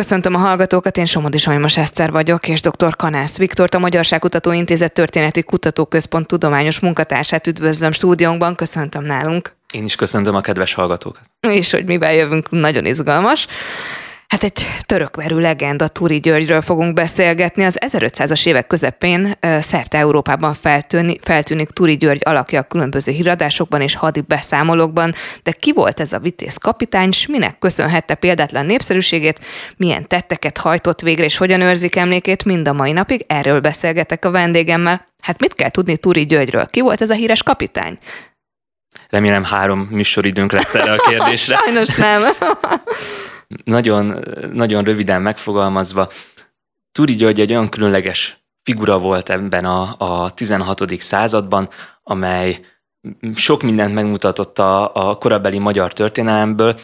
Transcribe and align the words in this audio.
Köszöntöm 0.00 0.34
a 0.34 0.38
hallgatókat, 0.38 0.96
én 0.96 1.06
Somodi 1.06 1.38
Sajmos 1.38 1.76
Eszter 1.76 2.10
vagyok, 2.10 2.48
és 2.48 2.60
dr. 2.60 2.96
Kanász 2.96 3.36
Viktort, 3.36 3.74
a 3.74 3.78
Magyarságkutató 3.78 4.52
Intézet 4.52 4.92
Történeti 4.92 5.42
Kutatóközpont 5.42 6.26
tudományos 6.26 6.80
munkatársát 6.80 7.46
üdvözlöm 7.46 7.92
stúdiónkban, 7.92 8.54
köszöntöm 8.54 9.04
nálunk. 9.04 9.56
Én 9.72 9.84
is 9.84 9.94
köszöntöm 9.94 10.34
a 10.34 10.40
kedves 10.40 10.74
hallgatókat. 10.74 11.22
És 11.40 11.70
hogy 11.70 11.84
mivel 11.84 12.12
jövünk, 12.12 12.50
nagyon 12.50 12.86
izgalmas. 12.86 13.46
Hát 14.30 14.42
egy 14.42 14.66
törökverű 14.86 15.36
legenda 15.38 15.88
Turi 15.88 16.20
Györgyről 16.20 16.60
fogunk 16.60 16.94
beszélgetni. 16.94 17.64
Az 17.64 17.78
1500-as 17.86 18.46
évek 18.46 18.66
közepén 18.66 19.32
szerte 19.40 19.98
Európában 19.98 20.54
feltűni, 20.54 21.16
feltűnik 21.22 21.70
Turi 21.70 21.96
György 21.96 22.20
alakja 22.24 22.60
a 22.60 22.62
különböző 22.62 23.12
híradásokban 23.12 23.80
és 23.80 23.94
hadi 23.94 24.20
beszámolókban, 24.20 25.14
de 25.42 25.52
ki 25.52 25.72
volt 25.72 26.00
ez 26.00 26.12
a 26.12 26.18
vitéz 26.18 26.56
kapitány, 26.56 27.08
és 27.08 27.26
minek 27.26 27.58
köszönhette 27.58 28.14
példátlan 28.14 28.66
népszerűségét, 28.66 29.40
milyen 29.76 30.08
tetteket 30.08 30.58
hajtott 30.58 31.00
végre, 31.00 31.24
és 31.24 31.36
hogyan 31.36 31.60
őrzik 31.60 31.96
emlékét 31.96 32.44
mind 32.44 32.68
a 32.68 32.72
mai 32.72 32.92
napig, 32.92 33.24
erről 33.26 33.60
beszélgetek 33.60 34.24
a 34.24 34.30
vendégemmel. 34.30 35.06
Hát 35.22 35.40
mit 35.40 35.54
kell 35.54 35.70
tudni 35.70 35.96
Turi 35.96 36.26
Györgyről? 36.26 36.66
Ki 36.66 36.80
volt 36.80 37.00
ez 37.00 37.10
a 37.10 37.14
híres 37.14 37.42
kapitány? 37.42 37.98
Remélem 39.08 39.44
három 39.44 39.88
műsoridőnk 39.90 40.52
lesz 40.52 40.74
erre 40.74 40.92
a 40.92 40.96
kérdésre. 41.08 41.56
Sajnos 41.56 41.94
nem. 41.94 42.22
nagyon, 43.64 44.24
nagyon 44.52 44.84
röviden 44.84 45.22
megfogalmazva, 45.22 46.08
Turi 46.92 47.14
György 47.14 47.40
egy 47.40 47.50
olyan 47.50 47.68
különleges 47.68 48.44
figura 48.62 48.98
volt 48.98 49.30
ebben 49.30 49.64
a, 49.64 49.94
a 49.98 50.30
16. 50.30 50.98
században, 50.98 51.68
amely 52.02 52.60
sok 53.34 53.62
mindent 53.62 53.94
megmutatott 53.94 54.58
a, 54.58 54.94
a 54.94 55.14
korabeli 55.14 55.58
magyar 55.58 55.92
történelemből, 55.92 56.78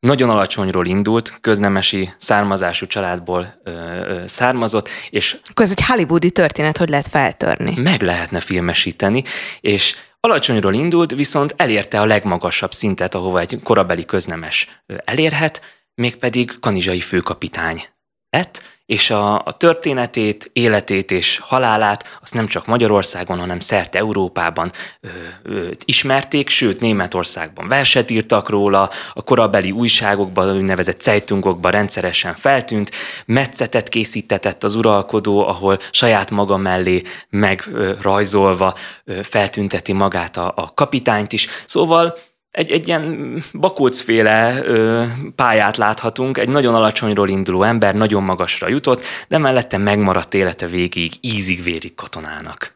nagyon 0.00 0.30
alacsonyról 0.30 0.86
indult, 0.86 1.38
köznemesi 1.40 2.12
származású 2.16 2.86
családból 2.86 3.60
ö, 3.64 3.70
ö, 3.70 4.26
származott, 4.26 4.88
és... 5.10 5.36
Akkor 5.50 5.64
ez 5.64 5.70
egy 5.70 5.84
hollywoodi 5.86 6.30
történet, 6.30 6.78
hogy 6.78 6.88
lehet 6.88 7.06
feltörni. 7.06 7.80
Meg 7.80 8.02
lehetne 8.02 8.40
filmesíteni, 8.40 9.24
és 9.60 9.94
alacsonyról 10.20 10.74
indult, 10.74 11.10
viszont 11.10 11.54
elérte 11.56 12.00
a 12.00 12.04
legmagasabb 12.04 12.72
szintet, 12.72 13.14
ahova 13.14 13.40
egy 13.40 13.60
korabeli 13.62 14.04
köznemes 14.04 14.82
elérhet, 15.04 15.60
mégpedig 15.94 16.58
kanizsai 16.60 17.00
főkapitány 17.00 17.84
lett, 18.30 18.62
és 18.86 19.10
a, 19.10 19.34
a 19.34 19.52
történetét, 19.56 20.50
életét 20.52 21.10
és 21.10 21.38
halálát 21.38 22.18
azt 22.22 22.34
nem 22.34 22.46
csak 22.46 22.66
Magyarországon, 22.66 23.38
hanem 23.38 23.60
szerte 23.60 23.98
Európában 23.98 24.72
ö, 25.00 25.08
ö, 25.42 25.70
ismerték, 25.84 26.48
sőt 26.48 26.80
Németországban 26.80 27.68
verset 27.68 28.10
írtak 28.10 28.48
róla, 28.48 28.90
a 29.12 29.22
korabeli 29.22 29.70
újságokban, 29.70 30.56
úgynevezett 30.56 31.00
Zeitungokban 31.00 31.70
rendszeresen 31.70 32.34
feltűnt, 32.34 32.90
metszetet 33.26 33.88
készítetett 33.88 34.64
az 34.64 34.74
uralkodó, 34.74 35.46
ahol 35.46 35.78
saját 35.90 36.30
maga 36.30 36.56
mellé 36.56 37.02
megrajzolva 37.28 38.74
feltünteti 39.22 39.92
magát 39.92 40.36
a, 40.36 40.52
a 40.56 40.74
kapitányt 40.74 41.32
is. 41.32 41.46
Szóval 41.66 42.14
egy, 42.52 42.70
egy 42.70 42.88
ilyen 42.88 43.36
bakócféle 43.52 44.60
ö, 44.64 45.04
pályát 45.36 45.76
láthatunk, 45.76 46.38
egy 46.38 46.48
nagyon 46.48 46.74
alacsonyról 46.74 47.28
induló 47.28 47.62
ember 47.62 47.94
nagyon 47.94 48.22
magasra 48.22 48.68
jutott, 48.68 49.02
de 49.28 49.38
mellette 49.38 49.78
megmaradt 49.78 50.34
élete 50.34 50.66
végig, 50.66 51.12
ízig-vérig 51.20 51.94
katonának. 51.94 52.74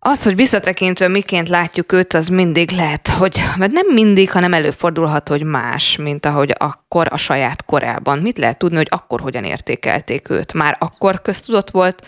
Az, 0.00 0.22
hogy 0.22 0.36
visszatekintve 0.36 1.08
miként 1.08 1.48
látjuk 1.48 1.92
őt, 1.92 2.12
az 2.12 2.28
mindig 2.28 2.70
lehet, 2.70 3.08
hogy, 3.08 3.42
mert 3.58 3.72
nem 3.72 3.86
mindig, 3.92 4.30
hanem 4.30 4.52
előfordulhat, 4.52 5.28
hogy 5.28 5.42
más, 5.42 5.96
mint 5.96 6.26
ahogy 6.26 6.54
akkor 6.58 7.06
a 7.10 7.16
saját 7.16 7.64
korában. 7.64 8.18
Mit 8.18 8.38
lehet 8.38 8.58
tudni, 8.58 8.76
hogy 8.76 8.88
akkor 8.90 9.20
hogyan 9.20 9.44
értékelték 9.44 10.30
őt? 10.30 10.52
Már 10.52 10.76
akkor 10.80 11.22
köztudott 11.22 11.70
volt 11.70 12.06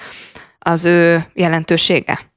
az 0.59 0.85
ő 0.85 1.25
jelentősége? 1.35 2.30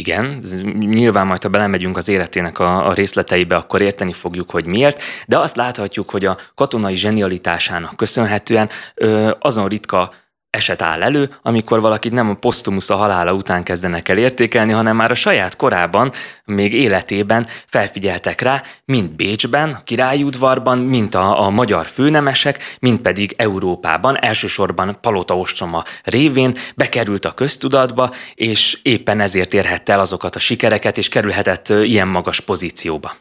Igen, 0.00 0.42
nyilván 0.78 1.26
majd, 1.26 1.42
ha 1.42 1.48
belemegyünk 1.48 1.96
az 1.96 2.08
életének 2.08 2.58
a, 2.58 2.86
a 2.86 2.92
részleteibe, 2.92 3.56
akkor 3.56 3.80
érteni 3.80 4.12
fogjuk, 4.12 4.50
hogy 4.50 4.66
miért, 4.66 5.02
de 5.26 5.38
azt 5.38 5.56
láthatjuk, 5.56 6.10
hogy 6.10 6.24
a 6.24 6.36
katonai 6.54 6.94
zsenialitásának 6.94 7.96
köszönhetően 7.96 8.68
ö, 8.94 9.30
azon 9.38 9.68
ritka 9.68 10.12
eset 10.50 10.82
áll 10.82 11.02
elő, 11.02 11.30
amikor 11.42 11.80
valakit 11.80 12.12
nem 12.12 12.30
a 12.30 12.34
posztumusz 12.34 12.90
a 12.90 12.94
halála 12.94 13.32
után 13.32 13.62
kezdenek 13.62 14.08
el 14.08 14.18
értékelni, 14.18 14.72
hanem 14.72 14.96
már 14.96 15.10
a 15.10 15.14
saját 15.14 15.56
korában, 15.56 16.12
még 16.44 16.72
életében 16.72 17.46
felfigyeltek 17.66 18.40
rá, 18.40 18.62
mind 18.84 19.10
Bécsben, 19.10 19.70
a 19.70 19.82
királyudvarban, 19.84 20.78
mint 20.78 21.14
a, 21.14 21.44
a 21.44 21.50
magyar 21.50 21.86
főnemesek, 21.86 22.76
mind 22.80 22.98
pedig 22.98 23.34
Európában, 23.36 24.22
elsősorban 24.22 24.98
Palota 25.00 25.36
ostroma 25.36 25.84
révén 26.04 26.54
bekerült 26.74 27.24
a 27.24 27.32
köztudatba, 27.32 28.10
és 28.34 28.78
éppen 28.82 29.20
ezért 29.20 29.54
érhette 29.54 29.92
el 29.92 30.00
azokat 30.00 30.36
a 30.36 30.38
sikereket, 30.38 30.98
és 30.98 31.08
kerülhetett 31.08 31.68
ilyen 31.68 32.08
magas 32.08 32.40
pozícióba. 32.40 33.12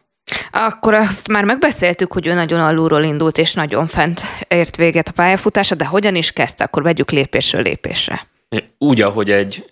Akkor 0.51 0.93
azt 0.93 1.27
már 1.27 1.43
megbeszéltük, 1.43 2.13
hogy 2.13 2.27
ő 2.27 2.33
nagyon 2.33 2.59
alulról 2.59 3.03
indult, 3.03 3.37
és 3.37 3.53
nagyon 3.53 3.87
fent 3.87 4.21
ért 4.47 4.75
véget 4.75 5.07
a 5.07 5.11
pályafutása, 5.11 5.75
de 5.75 5.85
hogyan 5.85 6.15
is 6.15 6.31
kezdte? 6.31 6.63
Akkor 6.63 6.83
vegyük 6.83 7.11
lépésről 7.11 7.61
lépésre. 7.61 8.27
Úgy, 8.77 9.01
ahogy 9.01 9.31
egy 9.31 9.65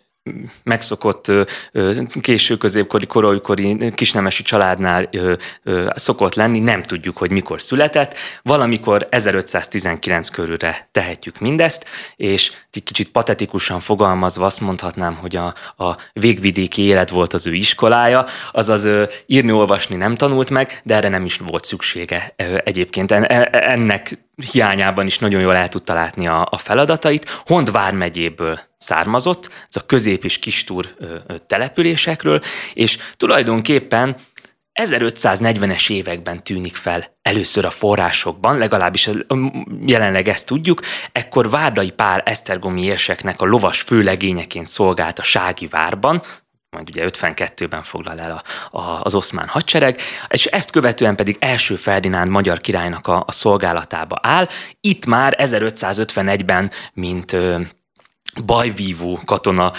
megszokott 0.64 1.32
késő 2.22 2.58
középkori, 2.58 3.06
korolykori 3.06 3.92
kisnemesi 3.96 4.44
családnál 4.44 5.10
szokott 5.96 6.36
lenni, 6.36 6.60
nem 6.60 6.82
tudjuk, 6.82 7.18
hogy 7.18 7.32
mikor 7.32 7.62
született. 7.62 8.18
Valamikor 8.44 9.08
1519 9.10 10.30
körülre 10.30 10.88
tehetjük 10.92 11.40
mindezt, 11.40 11.86
és 12.16 12.52
kicsit 12.84 13.12
patetikusan 13.12 13.80
fogalmazva 13.80 14.46
azt 14.46 14.60
mondhatnám, 14.60 15.16
hogy 15.16 15.36
a, 15.36 15.54
a 15.84 15.98
végvidéki 16.14 16.82
élet 16.82 17.10
volt 17.10 17.34
az 17.34 17.48
ő 17.48 17.54
iskolája, 17.54 18.26
azaz 18.52 18.88
írni-olvasni 19.26 19.96
nem 19.96 20.16
tanult 20.16 20.50
meg, 20.50 20.82
de 20.84 20.96
erre 20.96 21.10
nem 21.10 21.24
is 21.24 21.38
volt 21.38 21.66
szüksége 21.66 22.34
egyébként. 22.64 23.12
E, 23.12 23.50
ennek 23.52 24.27
hiányában 24.52 25.06
is 25.06 25.20
nagyon 25.20 25.42
jól 25.42 25.56
el 25.56 25.70
tudta 25.70 25.94
látni 25.94 26.28
a, 26.28 26.48
a 26.52 26.58
feladatait. 26.58 27.30
Hond 27.46 27.72
vármegyéből 27.72 28.60
származott, 28.78 29.66
ez 29.70 29.76
a 29.76 29.86
közép- 29.86 30.24
és 30.24 30.40
kistúr 30.40 30.96
településekről, 31.48 32.42
és 32.74 32.98
tulajdonképpen 33.18 34.16
1540-es 34.82 35.92
években 35.92 36.44
tűnik 36.44 36.76
fel 36.76 37.18
először 37.22 37.66
a 37.66 37.70
forrásokban, 37.70 38.58
legalábbis 38.58 39.10
jelenleg 39.86 40.28
ezt 40.28 40.46
tudjuk, 40.46 40.82
ekkor 41.12 41.50
Várdai 41.50 41.92
Pál 41.92 42.20
Esztergomi 42.20 42.84
érseknek 42.84 43.42
a 43.42 43.46
lovas 43.46 43.82
főlegényeként 43.82 44.68
szolgált 44.68 45.20
a 45.20 45.24
Sági 45.24 45.68
várban, 45.68 46.22
majd 46.70 46.90
ugye 46.90 47.06
52-ben 47.08 47.84
foglal 47.84 48.20
el 48.20 48.32
a, 48.32 48.78
a, 48.78 49.02
az 49.04 49.16
oszmán 49.16 49.48
hadsereg, 49.48 50.00
és 50.28 50.46
ezt 50.46 50.72
követően 50.72 51.16
pedig 51.16 51.38
első 51.40 51.76
Ferdinánd 51.76 52.30
magyar 52.30 52.62
királynak 52.62 53.08
a, 53.08 53.24
a 53.28 53.32
szolgálatába 53.32 54.20
áll. 54.22 54.48
Itt 54.80 55.06
már 55.06 55.36
1551-ben, 55.40 56.72
mint 56.94 57.34
ö, 57.34 57.60
bajvívó 58.46 59.20
katona 59.26 59.72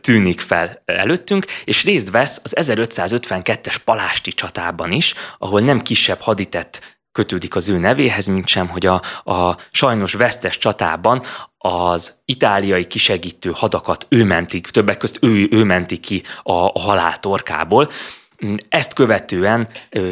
tűnik 0.00 0.40
fel 0.40 0.82
előttünk, 0.84 1.44
és 1.64 1.84
részt 1.84 2.10
vesz 2.10 2.40
az 2.42 2.56
1552-es 2.60 3.76
Palásti 3.84 4.30
csatában 4.30 4.92
is, 4.92 5.14
ahol 5.38 5.60
nem 5.60 5.80
kisebb 5.80 6.20
haditett 6.20 6.98
kötődik 7.12 7.54
az 7.56 7.68
ő 7.68 7.78
nevéhez, 7.78 8.26
mint 8.26 8.48
sem, 8.48 8.68
hogy 8.68 8.86
a, 8.86 9.02
a 9.24 9.56
sajnos 9.70 10.12
vesztes 10.12 10.58
csatában 10.58 11.22
az 11.66 12.12
itáliai 12.24 12.86
kisegítő 12.86 13.52
hadakat 13.54 14.06
ő 14.08 14.24
mentik, 14.24 14.66
többek 14.66 14.96
közt 14.96 15.18
ő, 15.20 15.48
ő 15.50 15.64
menti 15.64 15.96
ki 15.96 16.22
a, 16.42 16.52
a 16.52 16.80
halál 16.80 17.18
torkából, 17.18 17.90
ezt 18.68 18.92
követően 18.92 19.68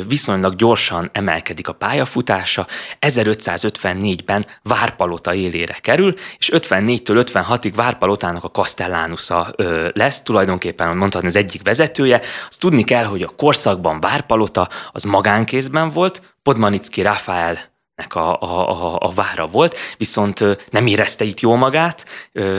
viszonylag 0.08 0.54
gyorsan 0.54 1.08
emelkedik 1.12 1.68
a 1.68 1.72
pályafutása, 1.72 2.66
1554-ben 3.00 4.46
Várpalota 4.62 5.34
élére 5.34 5.76
kerül, 5.80 6.14
és 6.38 6.50
54-től 6.52 7.26
56-ig 7.30 7.72
Várpalotának 7.74 8.44
a 8.44 8.50
Castellánusza 8.50 9.54
lesz, 9.92 10.22
tulajdonképpen 10.22 10.96
mondhatni 10.96 11.28
az 11.28 11.36
egyik 11.36 11.62
vezetője. 11.62 12.20
Azt 12.48 12.60
tudni 12.60 12.84
kell, 12.84 13.04
hogy 13.04 13.22
a 13.22 13.32
korszakban 13.36 14.00
Várpalota 14.00 14.68
az 14.92 15.02
magánkézben 15.02 15.90
volt, 15.90 16.36
Podmanicki 16.42 17.02
Rafael 17.02 17.73
nek 17.94 18.14
a, 18.14 18.40
a, 18.40 18.96
a, 19.00 19.10
vára 19.10 19.46
volt, 19.46 19.76
viszont 19.96 20.70
nem 20.70 20.86
érezte 20.86 21.24
itt 21.24 21.40
jól 21.40 21.56
magát, 21.56 22.06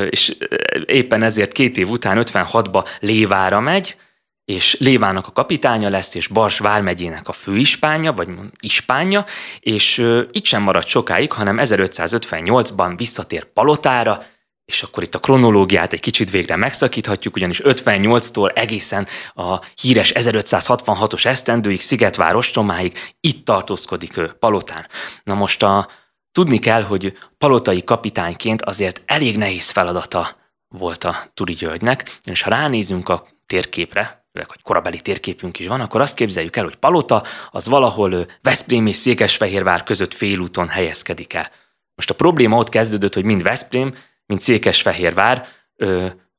és 0.10 0.38
éppen 0.86 1.24
ezért 1.24 1.52
két 1.52 1.78
év 1.78 1.90
után 1.90 2.22
56-ba 2.22 2.88
Lévára 3.00 3.60
megy, 3.60 3.98
és 4.46 4.78
Lévának 4.80 5.28
a 5.28 5.32
kapitánya 5.32 5.90
lesz, 5.90 6.16
és 6.16 6.28
Bars 6.28 6.60
vármegyének 6.60 7.28
a 7.28 7.32
főispánja, 7.32 8.14
vagy 8.14 8.30
ispánja, 8.60 9.26
és 9.60 9.98
itt 10.32 10.46
sem 10.46 10.62
maradt 10.62 10.88
sokáig, 10.88 11.32
hanem 11.32 11.58
1558-ban 11.62 12.94
visszatér 12.98 13.44
Palotára, 13.44 14.24
és 14.66 14.84
akkor 14.84 15.04
itt 15.04 15.16
a 15.16 15.20
kronológiát 15.20 15.94
egy 15.94 16.00
kicsit 16.00 16.30
végre 16.30 16.56
megszakíthatjuk, 16.56 17.36
ugyanis 17.36 17.62
58-tól 17.64 18.58
egészen 18.58 19.08
a 19.34 19.60
híres 19.82 20.12
1566-os 20.16 21.26
esztendőig, 21.26 21.82
Szigetvár 21.82 22.36
ostromáig 22.36 22.98
itt 23.20 23.46
tartózkodik 23.46 24.18
ő 24.18 24.36
Palotán. 24.40 24.88
Na 25.24 25.34
most 25.34 25.64
a 25.64 25.88
tudni 26.32 26.60
kell, 26.60 26.84
hogy 26.84 27.18
palotai 27.38 27.84
kapitányként 27.84 28.62
azért 28.62 29.02
elég 29.06 29.38
nehéz 29.38 29.70
feladata 29.70 30.28
volt 30.68 31.04
a 31.04 31.16
Turi 31.34 31.54
Györgynek, 31.54 32.20
és 32.24 32.42
ha 32.42 32.50
ránézünk 32.50 33.10
a 33.10 33.24
térképre, 33.46 34.28
hogy 34.34 34.62
korabeli 34.64 35.02
térképünk 35.02 35.60
is 35.60 35.68
van, 35.68 35.82
akkor 35.82 36.02
azt 36.02 36.16
képzeljük 36.16 36.56
el, 36.56 36.64
hogy 36.64 36.76
Palota 36.76 37.24
az 37.52 37.68
valahol 37.68 38.26
Veszprém 38.42 38.86
és 38.86 38.96
Székesfehérvár 38.96 39.84
között 39.84 40.14
félúton 40.14 40.68
helyezkedik 40.68 41.34
el. 41.34 41.52
Most 41.96 42.10
a 42.10 42.16
probléma 42.16 42.58
ott 42.58 42.70
kezdődött, 42.70 43.14
hogy 43.14 43.26
mind 43.26 43.44
Veszprém, 43.44 43.94
mind 44.26 44.42
Székesfehérvár 44.42 45.48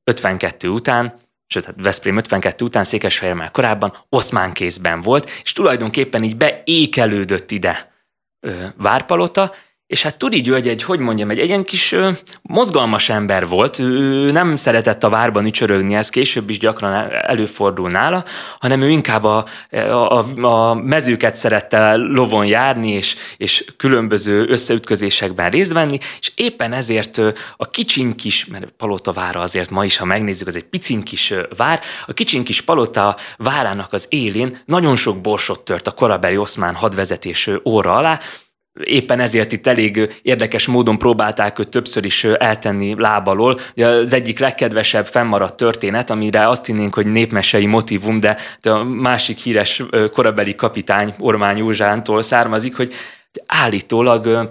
52 0.05 0.69
után, 0.69 1.15
sőt, 1.47 1.65
hát 1.65 1.83
Veszprém 1.83 2.17
52 2.17 2.65
után 2.65 2.85
Székesfehérvár 2.85 3.51
korábban 3.51 3.97
oszmán 4.09 4.53
kézben 4.53 5.01
volt, 5.01 5.31
és 5.43 5.53
tulajdonképpen 5.53 6.23
így 6.23 6.37
beékelődött 6.37 7.51
ide 7.51 7.95
Várpalota, 8.77 9.55
és 9.87 10.03
hát 10.03 10.17
Turi 10.19 10.41
György 10.41 10.69
egy, 10.69 10.83
hogy 10.83 10.99
mondjam, 10.99 11.31
egy 11.31 11.39
ilyen 11.39 11.65
kis 11.65 11.93
ö, 11.93 12.11
mozgalmas 12.43 13.09
ember 13.09 13.49
volt, 13.49 13.79
ő 13.79 14.31
nem 14.31 14.57
szeretett 14.57 15.05
a 15.05 15.09
várban 15.09 15.47
ücsörögni, 15.47 15.95
ez 15.95 16.09
később 16.09 16.51
is 16.51 16.59
gyakran 16.59 17.11
előfordul 17.11 17.91
nála, 17.91 18.25
hanem 18.59 18.81
ő 18.81 18.91
inkább 18.91 19.25
a, 19.25 19.45
a, 19.71 20.45
a 20.45 20.75
mezőket 20.75 21.35
szerette 21.35 21.97
lovon 21.97 22.47
járni, 22.47 22.91
és, 22.91 23.17
és 23.37 23.65
különböző 23.77 24.49
összeütközésekben 24.49 25.51
részt 25.51 25.73
venni, 25.73 25.99
és 26.21 26.33
éppen 26.35 26.73
ezért 26.73 27.21
a 27.57 27.71
kicsin 27.71 28.17
kis, 28.17 28.47
mert 28.47 28.71
Palota 28.71 29.13
vára 29.13 29.41
azért 29.41 29.71
ma 29.71 29.85
is, 29.85 29.97
ha 29.97 30.05
megnézzük, 30.05 30.47
az 30.47 30.57
egy 30.57 30.65
picin 30.65 31.03
kis 31.03 31.35
vár, 31.57 31.81
a 32.07 32.13
kicsin 32.13 32.45
kis 32.45 32.61
Palota 32.61 33.17
várának 33.37 33.93
az 33.93 34.07
élén 34.09 34.59
nagyon 34.65 34.97
sok 34.97 35.21
borsot 35.21 35.65
tört 35.65 35.87
a 35.87 35.91
korabeli 35.91 36.37
oszmán 36.37 36.75
hadvezetés 36.75 37.51
óra 37.65 37.95
alá, 37.95 38.19
éppen 38.83 39.21
ezért 39.21 39.53
itt 39.53 39.67
elég 39.67 40.21
érdekes 40.23 40.67
módon 40.67 40.99
próbálták 40.99 41.59
őt 41.59 41.69
többször 41.69 42.05
is 42.05 42.25
eltenni 42.25 42.95
lábalól. 42.99 43.59
Az 43.75 44.13
egyik 44.13 44.39
legkedvesebb 44.39 45.07
fennmaradt 45.07 45.57
történet, 45.57 46.11
amire 46.11 46.49
azt 46.49 46.67
hinnénk, 46.67 46.95
hogy 46.95 47.07
népmesei 47.07 47.67
motivum, 47.67 48.21
de 48.21 48.37
a 48.63 48.83
másik 48.83 49.39
híres 49.39 49.83
korabeli 50.13 50.55
kapitány 50.55 51.15
Ormány 51.19 51.57
Józsántól 51.57 52.23
származik, 52.23 52.77
hogy 52.77 52.93
állítólag 53.47 54.49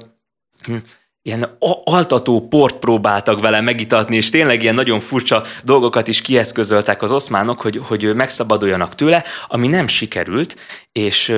hm, 0.67 0.75
ilyen 1.21 1.57
altató 1.83 2.47
port 2.47 2.79
próbáltak 2.79 3.39
vele 3.39 3.61
megitatni, 3.61 4.15
és 4.15 4.29
tényleg 4.29 4.61
ilyen 4.61 4.75
nagyon 4.75 4.99
furcsa 4.99 5.43
dolgokat 5.63 6.07
is 6.07 6.21
kieszközöltek 6.21 7.01
az 7.01 7.11
oszmánok, 7.11 7.61
hogy, 7.61 7.81
hogy 7.87 8.15
megszabaduljanak 8.15 8.95
tőle, 8.95 9.23
ami 9.47 9.67
nem 9.67 9.87
sikerült, 9.87 10.55
és, 10.91 11.35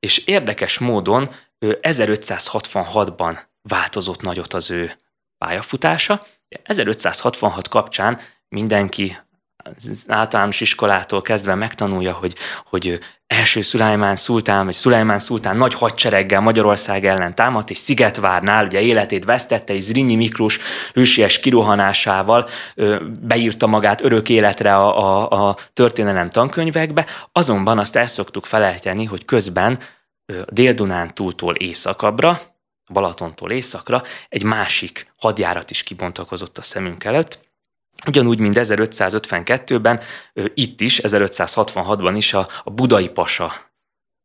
és 0.00 0.18
érdekes 0.18 0.78
módon 0.78 1.28
1566-ban 1.82 3.38
változott 3.62 4.22
nagyot 4.22 4.52
az 4.52 4.70
ő 4.70 4.98
pályafutása. 5.38 6.26
1566 6.62 7.68
kapcsán 7.68 8.20
mindenki 8.48 9.16
az 9.64 10.04
általános 10.08 10.60
iskolától 10.60 11.22
kezdve 11.22 11.54
megtanulja, 11.54 12.12
hogy, 12.12 12.34
hogy 12.64 12.98
első 13.26 13.60
Szulajmán 13.60 14.16
szultán, 14.16 14.64
vagy 14.64 14.74
Szulajmán 14.74 15.18
szultán 15.18 15.56
nagy 15.56 15.74
hadsereggel 15.74 16.40
Magyarország 16.40 17.06
ellen 17.06 17.34
támadt, 17.34 17.70
és 17.70 17.78
Szigetvárnál 17.78 18.64
ugye 18.64 18.80
életét 18.80 19.24
vesztette, 19.24 19.74
és 19.74 19.82
Zrínyi 19.82 20.16
Miklós 20.16 20.58
hősies 20.92 21.40
kirohanásával 21.40 22.48
beírta 23.20 23.66
magát 23.66 24.02
örök 24.04 24.28
életre 24.28 24.76
a, 24.76 25.28
a, 25.30 25.48
a 25.48 25.56
történelem 25.72 26.30
tankönyvekbe, 26.30 27.06
azonban 27.32 27.78
azt 27.78 27.96
el 27.96 28.06
szoktuk 28.06 28.46
felejteni, 28.46 29.04
hogy 29.04 29.24
közben 29.24 29.78
Dél-Dunán 30.46 31.14
túltól 31.14 31.54
északabbra, 31.54 32.40
Balatontól 32.92 33.50
északra 33.50 34.02
egy 34.28 34.42
másik 34.42 35.12
hadjárat 35.16 35.70
is 35.70 35.82
kibontakozott 35.82 36.58
a 36.58 36.62
szemünk 36.62 37.04
előtt, 37.04 37.42
Ugyanúgy, 38.06 38.38
mint 38.38 38.56
1552-ben, 38.58 40.00
itt 40.54 40.80
is, 40.80 41.00
1566-ban 41.02 42.12
is 42.16 42.32
a, 42.32 42.48
a 42.64 42.70
budai 42.70 43.08
pasa 43.08 43.52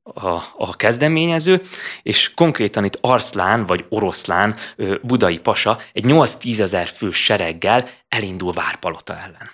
a, 0.04 0.28
a 0.58 0.76
kezdeményező, 0.76 1.62
és 2.02 2.34
konkrétan 2.34 2.84
itt 2.84 2.98
Arszlán 3.02 3.66
vagy 3.66 3.86
Oroszlán 3.90 4.56
budai 5.02 5.40
pasa 5.40 5.80
egy 5.94 6.04
8-10 6.08 6.60
ezer 6.60 6.88
fős 6.88 7.24
sereggel 7.24 7.90
elindul 8.08 8.52
Várpalota 8.52 9.18
ellen. 9.18 9.50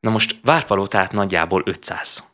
Na 0.00 0.10
most 0.10 0.36
Várpalotát 0.42 1.12
nagyjából 1.12 1.62
500 1.64 2.32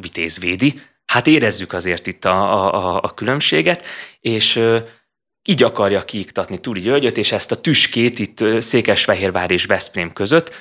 vitéz 0.00 0.38
védi, 0.38 0.80
hát 1.06 1.26
érezzük 1.26 1.72
azért 1.72 2.06
itt 2.06 2.24
a, 2.24 2.74
a, 2.74 3.00
a 3.02 3.14
különbséget, 3.14 3.84
és 4.20 4.62
így 5.48 5.62
akarja 5.62 6.04
kiiktatni 6.04 6.60
Turi 6.60 6.80
Györgyöt, 6.80 7.16
és 7.16 7.32
ezt 7.32 7.52
a 7.52 7.60
tüskét 7.60 8.18
itt 8.18 8.60
Székesfehérvár 8.60 9.50
és 9.50 9.64
Veszprém 9.64 10.12
között, 10.12 10.54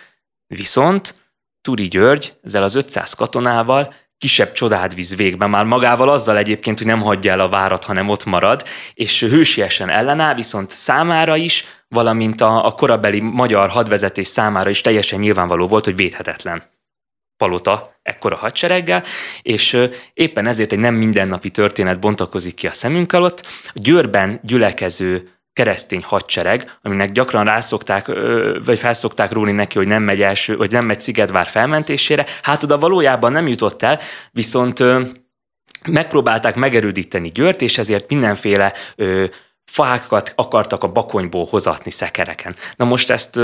viszont 0.47 1.15
Turi 1.61 1.87
György 1.87 2.33
ezzel 2.41 2.63
az 2.63 2.75
500 2.75 3.13
katonával 3.13 3.93
kisebb 4.17 4.51
csodát 4.51 4.93
víz 4.93 5.15
végbe, 5.15 5.47
már 5.47 5.65
magával 5.65 6.09
azzal 6.09 6.37
egyébként, 6.37 6.77
hogy 6.77 6.87
nem 6.87 7.01
hagyja 7.01 7.31
el 7.31 7.39
a 7.39 7.49
várat, 7.49 7.83
hanem 7.83 8.09
ott 8.09 8.25
marad, 8.25 8.63
és 8.93 9.19
hősiesen 9.19 9.89
ellenáll, 9.89 10.33
viszont 10.33 10.69
számára 10.69 11.35
is, 11.35 11.65
valamint 11.87 12.41
a, 12.41 12.65
a 12.65 12.71
korabeli 12.71 13.19
magyar 13.19 13.69
hadvezetés 13.69 14.27
számára 14.27 14.69
is 14.69 14.81
teljesen 14.81 15.19
nyilvánvaló 15.19 15.67
volt, 15.67 15.85
hogy 15.85 15.95
védhetetlen 15.95 16.72
palota 17.37 17.95
ekkora 18.01 18.35
hadsereggel, 18.35 19.03
és 19.41 19.87
éppen 20.13 20.47
ezért 20.47 20.71
egy 20.71 20.79
nem 20.79 20.95
mindennapi 20.95 21.49
történet 21.49 21.99
bontakozik 21.99 22.53
ki 22.53 22.67
a 22.67 22.73
szemünk 22.73 23.13
alatt. 23.13 23.45
A 23.67 23.71
Győrben 23.73 24.39
gyülekező 24.43 25.27
keresztény 25.53 26.03
hadsereg, 26.03 26.71
aminek 26.81 27.11
gyakran 27.11 27.45
rászokták, 27.45 28.05
vagy 28.65 28.79
felszokták 28.79 29.31
róni 29.31 29.51
neki, 29.51 29.77
hogy 29.77 29.87
nem 29.87 30.03
megy 30.03 30.21
első, 30.21 30.57
vagy 30.57 30.71
nem 30.71 30.85
megy 30.85 30.99
Szigetvár 30.99 31.47
felmentésére, 31.47 32.25
hát 32.41 32.63
oda 32.63 32.77
valójában 32.77 33.31
nem 33.31 33.47
jutott 33.47 33.83
el, 33.83 33.99
viszont 34.31 34.83
megpróbálták 35.87 36.55
megerődíteni 36.55 37.29
Győrt, 37.29 37.61
és 37.61 37.77
ezért 37.77 38.09
mindenféle 38.09 38.73
fákat 39.65 40.33
akartak 40.35 40.83
a 40.83 40.91
bakonyból 40.91 41.47
hozatni 41.49 41.91
szekereken. 41.91 42.55
Na 42.75 42.85
most 42.85 43.09
ezt 43.09 43.37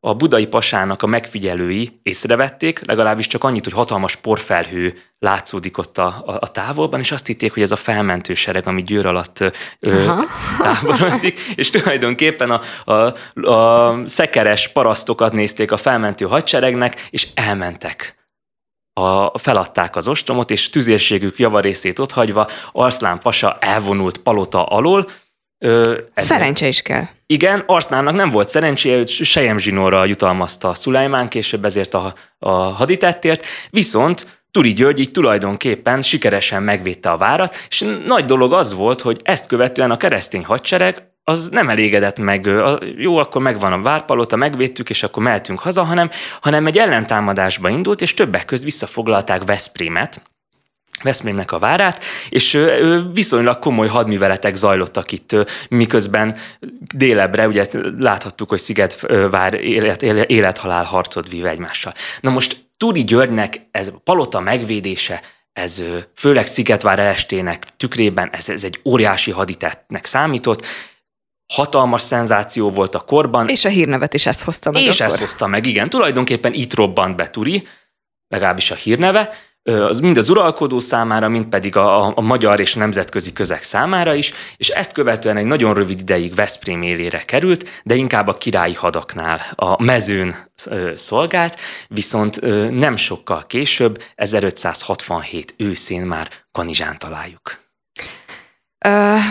a 0.00 0.14
budai 0.14 0.46
pasának 0.46 1.02
a 1.02 1.06
megfigyelői 1.06 2.00
észrevették, 2.02 2.86
legalábbis 2.86 3.26
csak 3.26 3.44
annyit, 3.44 3.64
hogy 3.64 3.72
hatalmas 3.72 4.16
porfelhő 4.16 4.94
látszódik 5.18 5.78
ott 5.78 5.98
a, 5.98 6.22
a, 6.26 6.36
a 6.40 6.50
távolban, 6.50 7.00
és 7.00 7.12
azt 7.12 7.26
hitték, 7.26 7.52
hogy 7.52 7.62
ez 7.62 7.70
a 7.70 7.76
felmentő 7.76 8.34
sereg, 8.34 8.66
ami 8.66 8.82
győr 8.82 9.06
alatt 9.06 9.44
táborozik, 10.58 11.38
és 11.54 11.70
tulajdonképpen 11.70 12.50
a, 12.50 12.92
a, 12.92 13.50
a 13.50 13.96
szekeres 14.06 14.68
parasztokat 14.68 15.32
nézték 15.32 15.72
a 15.72 15.76
felmentő 15.76 16.24
hadseregnek, 16.24 17.06
és 17.10 17.28
elmentek 17.34 18.20
a, 18.92 19.38
feladták 19.38 19.96
az 19.96 20.08
ostromot, 20.08 20.50
és 20.50 20.70
tüzérségük 20.70 21.38
javarészét 21.38 21.98
otthagyva 21.98 22.48
Arszlán 22.72 23.18
Pasa 23.18 23.56
elvonult 23.60 24.18
palota 24.18 24.64
alól, 24.64 25.06
Ö, 25.64 25.98
Szerencse 26.14 26.68
is 26.68 26.82
kell. 26.82 27.04
Igen, 27.26 27.62
Arsznának 27.66 28.14
nem 28.14 28.30
volt 28.30 28.48
szerencséje, 28.48 28.96
hogy 28.96 29.08
Sejem 29.08 29.58
zsinórra 29.58 30.04
jutalmazta 30.04 30.74
Szulajmán 30.74 31.28
később 31.28 31.64
ezért 31.64 31.94
a, 31.94 32.14
a 32.38 32.50
haditettért, 32.50 33.44
viszont 33.70 34.40
Turi 34.50 34.72
György 34.72 34.98
így 34.98 35.10
tulajdonképpen 35.10 36.00
sikeresen 36.00 36.62
megvédte 36.62 37.10
a 37.10 37.16
várat, 37.16 37.66
és 37.68 37.84
nagy 38.06 38.24
dolog 38.24 38.52
az 38.52 38.72
volt, 38.72 39.00
hogy 39.00 39.20
ezt 39.22 39.46
követően 39.46 39.90
a 39.90 39.96
keresztény 39.96 40.44
hadsereg 40.44 41.10
az 41.24 41.48
nem 41.48 41.68
elégedett 41.68 42.18
meg, 42.18 42.50
jó, 42.96 43.16
akkor 43.16 43.42
megvan 43.42 43.72
a 43.72 43.82
várpalota, 43.82 44.36
megvédtük, 44.36 44.90
és 44.90 45.02
akkor 45.02 45.22
mehetünk 45.22 45.58
haza, 45.58 45.82
hanem, 45.82 46.10
hanem 46.40 46.66
egy 46.66 46.78
ellentámadásba 46.78 47.68
indult, 47.68 48.00
és 48.00 48.14
többek 48.14 48.44
között 48.44 48.64
visszafoglalták 48.64 49.44
Veszprémet, 49.44 50.22
Veszprémnek 51.02 51.52
a 51.52 51.58
várát, 51.58 52.02
és 52.28 52.66
viszonylag 53.12 53.58
komoly 53.58 53.88
hadműveletek 53.88 54.54
zajlottak 54.54 55.12
itt, 55.12 55.36
miközben 55.68 56.36
délebbre, 56.94 57.46
ugye 57.46 57.66
láthattuk, 57.98 58.48
hogy 58.48 58.58
Szigetvár 58.58 59.54
élet, 59.54 60.02
élethalál 60.02 60.84
harcot 60.84 61.28
vív 61.28 61.46
egymással. 61.46 61.92
Na 62.20 62.30
most 62.30 62.64
Túri 62.76 63.04
Györgynek 63.04 63.68
ez 63.70 63.88
a 63.88 64.00
palota 64.04 64.40
megvédése, 64.40 65.22
ez 65.52 65.82
főleg 66.14 66.46
Szigetvár 66.46 66.98
estének 66.98 67.76
tükrében, 67.76 68.30
ez, 68.32 68.48
ez 68.48 68.64
egy 68.64 68.80
óriási 68.84 69.30
haditettnek 69.30 70.04
számított, 70.04 70.66
hatalmas 71.52 72.02
szenzáció 72.02 72.70
volt 72.70 72.94
a 72.94 73.00
korban. 73.00 73.48
És 73.48 73.64
a 73.64 73.68
hírnevet 73.68 74.14
is 74.14 74.26
ezt 74.26 74.42
hozta 74.42 74.70
meg. 74.70 74.82
És 74.82 75.00
akkor. 75.00 75.12
ezt 75.12 75.16
hozta 75.16 75.46
meg, 75.46 75.66
igen. 75.66 75.88
Tulajdonképpen 75.88 76.52
itt 76.52 76.74
robbant 76.74 77.16
be 77.16 77.30
Turi, 77.30 77.66
legalábbis 78.28 78.70
a 78.70 78.74
hírneve, 78.74 79.34
az 79.62 80.00
mind 80.00 80.16
az 80.16 80.28
uralkodó 80.28 80.78
számára, 80.78 81.28
mind 81.28 81.46
pedig 81.46 81.76
a, 81.76 82.16
a 82.16 82.20
magyar 82.20 82.60
és 82.60 82.74
nemzetközi 82.74 83.32
közeg 83.32 83.62
számára 83.62 84.14
is, 84.14 84.32
és 84.56 84.68
ezt 84.68 84.92
követően 84.92 85.36
egy 85.36 85.46
nagyon 85.46 85.74
rövid 85.74 86.00
ideig 86.00 86.34
Veszprém 86.34 86.82
élére 86.82 87.18
került, 87.24 87.68
de 87.84 87.94
inkább 87.94 88.28
a 88.28 88.34
királyi 88.34 88.74
hadaknál, 88.74 89.40
a 89.54 89.82
mezőn 89.82 90.34
szolgált, 90.94 91.56
viszont 91.88 92.40
nem 92.70 92.96
sokkal 92.96 93.42
később, 93.46 94.02
1567 94.14 95.54
őszén 95.56 96.02
már 96.02 96.30
Kanizsán 96.52 96.98
találjuk. 96.98 97.60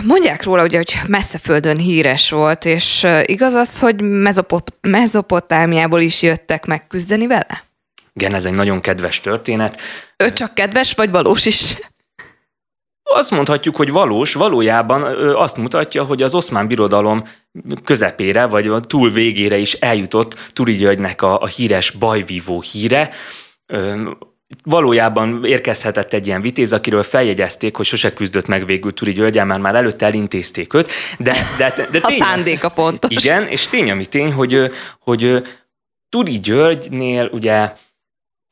Mondják 0.04 0.42
róla, 0.42 0.62
ugye, 0.62 0.76
hogy 0.76 0.94
messze 1.06 1.38
földön 1.38 1.76
híres 1.76 2.30
volt, 2.30 2.64
és 2.64 3.06
igaz 3.22 3.54
az, 3.54 3.78
hogy 3.78 4.02
Mezopot- 4.02 4.74
Mezopotámiából 4.80 6.00
is 6.00 6.22
jöttek 6.22 6.66
megküzdeni 6.66 7.26
vele? 7.26 7.71
Igen, 8.12 8.34
ez 8.34 8.44
egy 8.44 8.52
nagyon 8.52 8.80
kedves 8.80 9.20
történet. 9.20 9.80
Ő 10.16 10.32
csak 10.32 10.54
kedves, 10.54 10.94
vagy 10.94 11.10
valós 11.10 11.46
is? 11.46 11.74
Azt 13.02 13.30
mondhatjuk, 13.30 13.76
hogy 13.76 13.90
valós, 13.90 14.34
valójában 14.34 15.02
azt 15.34 15.56
mutatja, 15.56 16.04
hogy 16.04 16.22
az 16.22 16.34
oszmán 16.34 16.66
birodalom 16.66 17.22
közepére, 17.84 18.46
vagy 18.46 18.66
a 18.66 18.80
túl 18.80 19.10
végére 19.10 19.56
is 19.56 19.72
eljutott 19.72 20.50
Turi 20.52 20.72
Györgynek 20.72 21.22
a, 21.22 21.40
a 21.40 21.46
híres 21.46 21.90
bajvívó 21.90 22.60
híre. 22.60 23.10
Valójában 24.64 25.44
érkezhetett 25.44 26.12
egy 26.12 26.26
ilyen 26.26 26.40
vitéz, 26.40 26.72
akiről 26.72 27.02
feljegyezték, 27.02 27.76
hogy 27.76 27.86
sose 27.86 28.12
küzdött 28.12 28.46
meg 28.46 28.66
végül 28.66 28.94
Turi 28.94 29.12
Györgyel, 29.12 29.44
mert 29.44 29.60
már 29.60 29.74
előtte 29.74 30.06
elintézték 30.06 30.74
őt. 30.74 30.90
De, 31.18 31.32
de, 31.58 31.72
de, 31.76 31.88
de 31.90 32.00
tény, 32.00 32.20
a 32.20 32.24
szándéka 32.24 32.70
fontos. 32.70 33.24
Igen, 33.24 33.46
és 33.46 33.66
tény, 33.66 33.90
ami 33.90 34.06
tény, 34.06 34.32
hogy, 34.32 34.70
hogy 34.98 35.42
Turi 36.08 36.38
Györgynél 36.38 37.28
ugye 37.32 37.72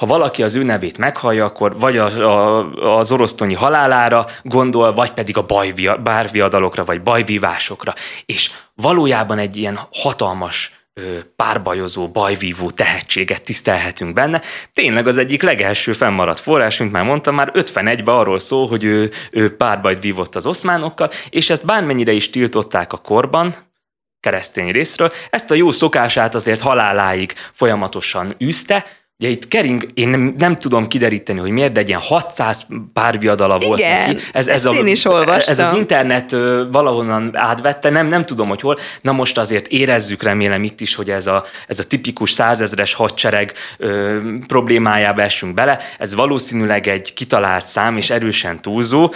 ha 0.00 0.06
valaki 0.06 0.42
az 0.42 0.54
ő 0.54 0.62
nevét 0.62 0.98
meghallja, 0.98 1.44
akkor 1.44 1.78
vagy 1.78 1.96
a, 1.96 2.06
a, 2.06 2.98
az 2.98 3.12
orosztonyi 3.12 3.54
halálára 3.54 4.26
gondol, 4.42 4.92
vagy 4.92 5.10
pedig 5.10 5.36
a 5.36 5.42
bajvia, 5.42 5.96
bárviadalokra, 5.96 6.84
vagy 6.84 7.02
bajvívásokra. 7.02 7.92
És 8.26 8.50
valójában 8.74 9.38
egy 9.38 9.56
ilyen 9.56 9.78
hatalmas 9.92 10.74
párbajozó, 11.36 12.08
bajvívó 12.08 12.70
tehetséget 12.70 13.42
tisztelhetünk 13.42 14.12
benne. 14.12 14.40
Tényleg 14.72 15.06
az 15.06 15.18
egyik 15.18 15.42
legelső 15.42 15.92
fennmaradt 15.92 16.40
forrás, 16.40 16.78
mint 16.78 16.92
már 16.92 17.04
mondtam, 17.04 17.34
már 17.34 17.50
51-ben 17.54 18.14
arról 18.14 18.38
szól, 18.38 18.68
hogy 18.68 18.84
ő, 18.84 19.10
ő 19.30 19.56
párbajt 19.56 20.02
vívott 20.02 20.34
az 20.34 20.46
oszmánokkal, 20.46 21.10
és 21.30 21.50
ezt 21.50 21.64
bármennyire 21.64 22.12
is 22.12 22.30
tiltották 22.30 22.92
a 22.92 22.96
korban, 22.96 23.54
keresztény 24.20 24.70
részről, 24.70 25.12
ezt 25.30 25.50
a 25.50 25.54
jó 25.54 25.70
szokását 25.70 26.34
azért 26.34 26.60
haláláig 26.60 27.32
folyamatosan 27.52 28.34
űzte, 28.44 28.84
Ugye 29.20 29.28
itt 29.28 29.48
kering, 29.48 29.90
én 29.94 30.08
nem, 30.08 30.34
nem 30.38 30.54
tudom 30.54 30.86
kideríteni, 30.86 31.38
hogy 31.38 31.50
miért, 31.50 31.72
de 31.72 31.80
egy 31.80 31.88
ilyen 31.88 32.00
600 32.00 32.66
párviadala 32.92 33.58
volt 33.58 33.78
Igen, 33.78 34.06
neki. 34.06 34.22
Ez, 34.32 34.48
ez, 34.48 34.66
a, 34.66 34.72
én 34.72 34.86
is 34.86 35.04
olvastam. 35.04 35.52
Ez 35.52 35.58
az 35.58 35.78
internet 35.78 36.30
valahonnan 36.70 37.30
átvette, 37.34 37.90
nem, 37.90 38.06
nem 38.06 38.24
tudom, 38.24 38.48
hogy 38.48 38.60
hol. 38.60 38.76
Na 39.00 39.12
most 39.12 39.38
azért 39.38 39.66
érezzük 39.66 40.22
remélem 40.22 40.62
itt 40.62 40.80
is, 40.80 40.94
hogy 40.94 41.10
ez 41.10 41.26
a, 41.26 41.44
ez 41.66 41.78
a 41.78 41.84
tipikus 41.84 42.30
százezres 42.30 42.94
hadsereg 42.94 43.52
ö, 43.78 44.18
problémájába 44.46 45.22
esünk 45.22 45.54
bele. 45.54 45.78
Ez 45.98 46.14
valószínűleg 46.14 46.86
egy 46.86 47.14
kitalált 47.14 47.66
szám 47.66 47.96
és 47.96 48.10
erősen 48.10 48.62
túlzó, 48.62 49.10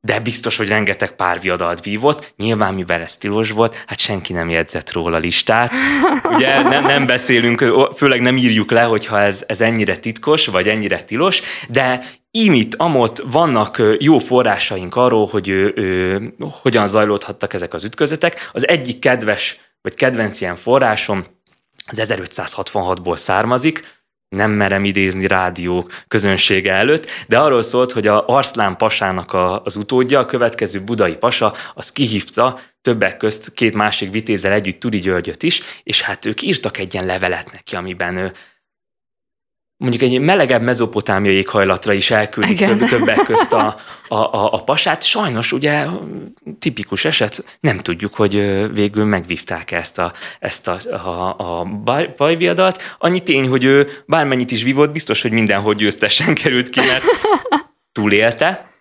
de 0.00 0.20
biztos, 0.20 0.56
hogy 0.56 0.68
rengeteg 0.68 1.10
párviadalt 1.10 1.84
vívott. 1.84 2.34
Nyilván, 2.36 2.74
mivel 2.74 3.00
ez 3.00 3.16
tilos 3.16 3.50
volt, 3.50 3.84
hát 3.86 3.98
senki 3.98 4.32
nem 4.32 4.48
jegyzett 4.48 4.92
róla 4.92 5.18
listát. 5.18 5.72
Ugye 6.34 6.62
nem, 6.62 6.84
nem 6.84 7.06
beszélünk, 7.06 7.64
főleg 7.96 8.20
nem 8.20 8.36
írjuk 8.36 8.70
le, 8.70 8.82
hogyha 8.82 9.20
ez, 9.20 9.44
ez 9.46 9.60
ennyire 9.60 9.96
titkos, 9.96 10.46
vagy 10.46 10.68
ennyire 10.68 11.02
tilos, 11.02 11.40
de 11.68 12.04
imit, 12.30 12.74
amott 12.74 13.22
vannak 13.30 13.82
jó 13.98 14.18
forrásaink 14.18 14.96
arról, 14.96 15.26
hogy 15.26 15.48
ő, 15.48 15.72
ő, 15.76 16.34
hogyan 16.62 16.86
zajlódhattak 16.86 17.54
ezek 17.54 17.74
az 17.74 17.84
ütközetek. 17.84 18.50
Az 18.52 18.68
egyik 18.68 18.98
kedves, 18.98 19.60
vagy 19.82 19.94
kedvenc 19.94 20.40
ilyen 20.40 20.56
forrásom 20.56 21.24
az 21.86 22.02
1566-ból 22.08 23.16
származik, 23.16 23.97
nem 24.28 24.50
merem 24.50 24.84
idézni 24.84 25.26
rádió 25.26 25.88
közönsége 26.08 26.72
előtt, 26.72 27.06
de 27.26 27.38
arról 27.38 27.62
szólt, 27.62 27.92
hogy 27.92 28.06
a 28.06 28.26
Arszlán 28.26 28.76
pasának 28.76 29.32
a, 29.32 29.62
az 29.62 29.76
utódja, 29.76 30.18
a 30.18 30.24
következő 30.24 30.80
budai 30.80 31.16
pasa, 31.16 31.54
az 31.74 31.92
kihívta 31.92 32.58
többek 32.80 33.16
közt 33.16 33.52
két 33.52 33.74
másik 33.74 34.10
vitézzel 34.10 34.52
együtt 34.52 34.80
Turi 34.80 34.98
Györgyöt 34.98 35.42
is, 35.42 35.62
és 35.82 36.02
hát 36.02 36.24
ők 36.24 36.42
írtak 36.42 36.78
egy 36.78 36.94
ilyen 36.94 37.06
levelet 37.06 37.52
neki, 37.52 37.76
amiben 37.76 38.16
ő 38.16 38.32
mondjuk 39.78 40.02
egy 40.02 40.20
melegebb 40.20 40.62
mezopotámiai 40.62 41.34
éghajlatra 41.34 41.92
is 41.92 42.10
elküldik 42.10 42.58
több, 42.58 42.78
többek 42.78 43.16
közt 43.16 43.52
a, 43.52 43.76
a, 44.08 44.14
a, 44.14 44.52
a 44.52 44.62
pasát. 44.62 45.02
Sajnos 45.04 45.52
ugye 45.52 45.86
tipikus 46.58 47.04
eset, 47.04 47.58
nem 47.60 47.78
tudjuk, 47.78 48.14
hogy 48.14 48.32
végül 48.72 49.04
megvívták 49.04 49.70
ezt 49.70 49.98
a, 49.98 50.12
ezt 50.40 50.68
a, 50.68 50.78
a, 50.90 51.60
a 51.60 51.64
bajviadalt. 52.16 52.96
Annyi 52.98 53.22
tény, 53.22 53.48
hogy 53.48 53.64
ő 53.64 54.02
bármennyit 54.06 54.50
is 54.50 54.62
vívott, 54.62 54.92
biztos, 54.92 55.22
hogy 55.22 55.30
mindenhol 55.30 55.74
győztesen 55.74 56.34
került 56.34 56.68
ki, 56.68 56.80
mert 56.80 57.04
túlélte 57.92 58.72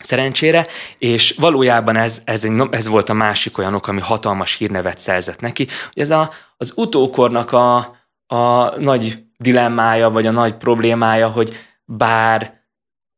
szerencsére, 0.00 0.66
és 0.98 1.34
valójában 1.38 1.96
ez, 1.96 2.20
ez, 2.24 2.44
egy, 2.44 2.62
ez 2.70 2.88
volt 2.88 3.08
a 3.08 3.12
másik 3.12 3.58
olyan 3.58 3.74
ok, 3.74 3.86
ami 3.86 4.00
hatalmas 4.00 4.56
hírnevet 4.56 4.98
szerzett 4.98 5.40
neki, 5.40 5.66
hogy 5.92 6.02
ez 6.02 6.10
a, 6.10 6.30
az 6.56 6.72
utókornak 6.76 7.52
a, 7.52 7.76
a 8.26 8.74
nagy 8.78 9.25
dilemmája, 9.36 10.10
vagy 10.10 10.26
a 10.26 10.30
nagy 10.30 10.54
problémája, 10.54 11.28
hogy 11.28 11.56
bár 11.84 12.54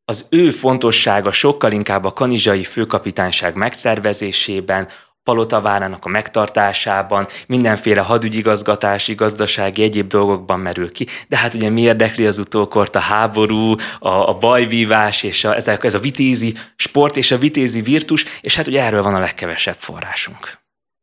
az 0.04 0.26
ő 0.30 0.50
fontossága 0.50 1.32
sokkal 1.32 1.72
inkább 1.72 2.04
a 2.04 2.12
kanizsai 2.12 2.64
főkapitányság 2.64 3.54
megszervezésében, 3.54 4.88
Palotavárának 5.28 6.04
a 6.04 6.08
megtartásában, 6.08 7.26
mindenféle 7.46 8.00
hadügyigazgatási, 8.00 9.14
gazdasági, 9.14 9.82
egyéb 9.82 10.06
dolgokban 10.06 10.60
merül 10.60 10.92
ki. 10.92 11.06
De 11.28 11.37
hát 11.37 11.54
ugye 11.54 11.70
mi 11.70 11.80
érdekli 11.80 12.26
az 12.26 12.38
utókort 12.38 12.96
a 12.96 12.98
háború, 12.98 13.75
a, 13.98 14.08
a 14.08 14.34
bajvívás, 14.34 15.22
és 15.22 15.44
a, 15.44 15.54
ez, 15.54 15.68
a, 15.68 15.76
ez 15.80 15.94
a 15.94 15.98
vitézi 15.98 16.54
sport 16.76 17.16
és 17.16 17.30
a 17.30 17.38
vitézi 17.38 17.80
virtus, 17.80 18.25
és 18.40 18.56
hát 18.56 18.66
ugye 18.66 18.82
erről 18.82 19.02
van 19.02 19.14
a 19.14 19.18
legkevesebb 19.18 19.75
forrásunk. 19.75 20.58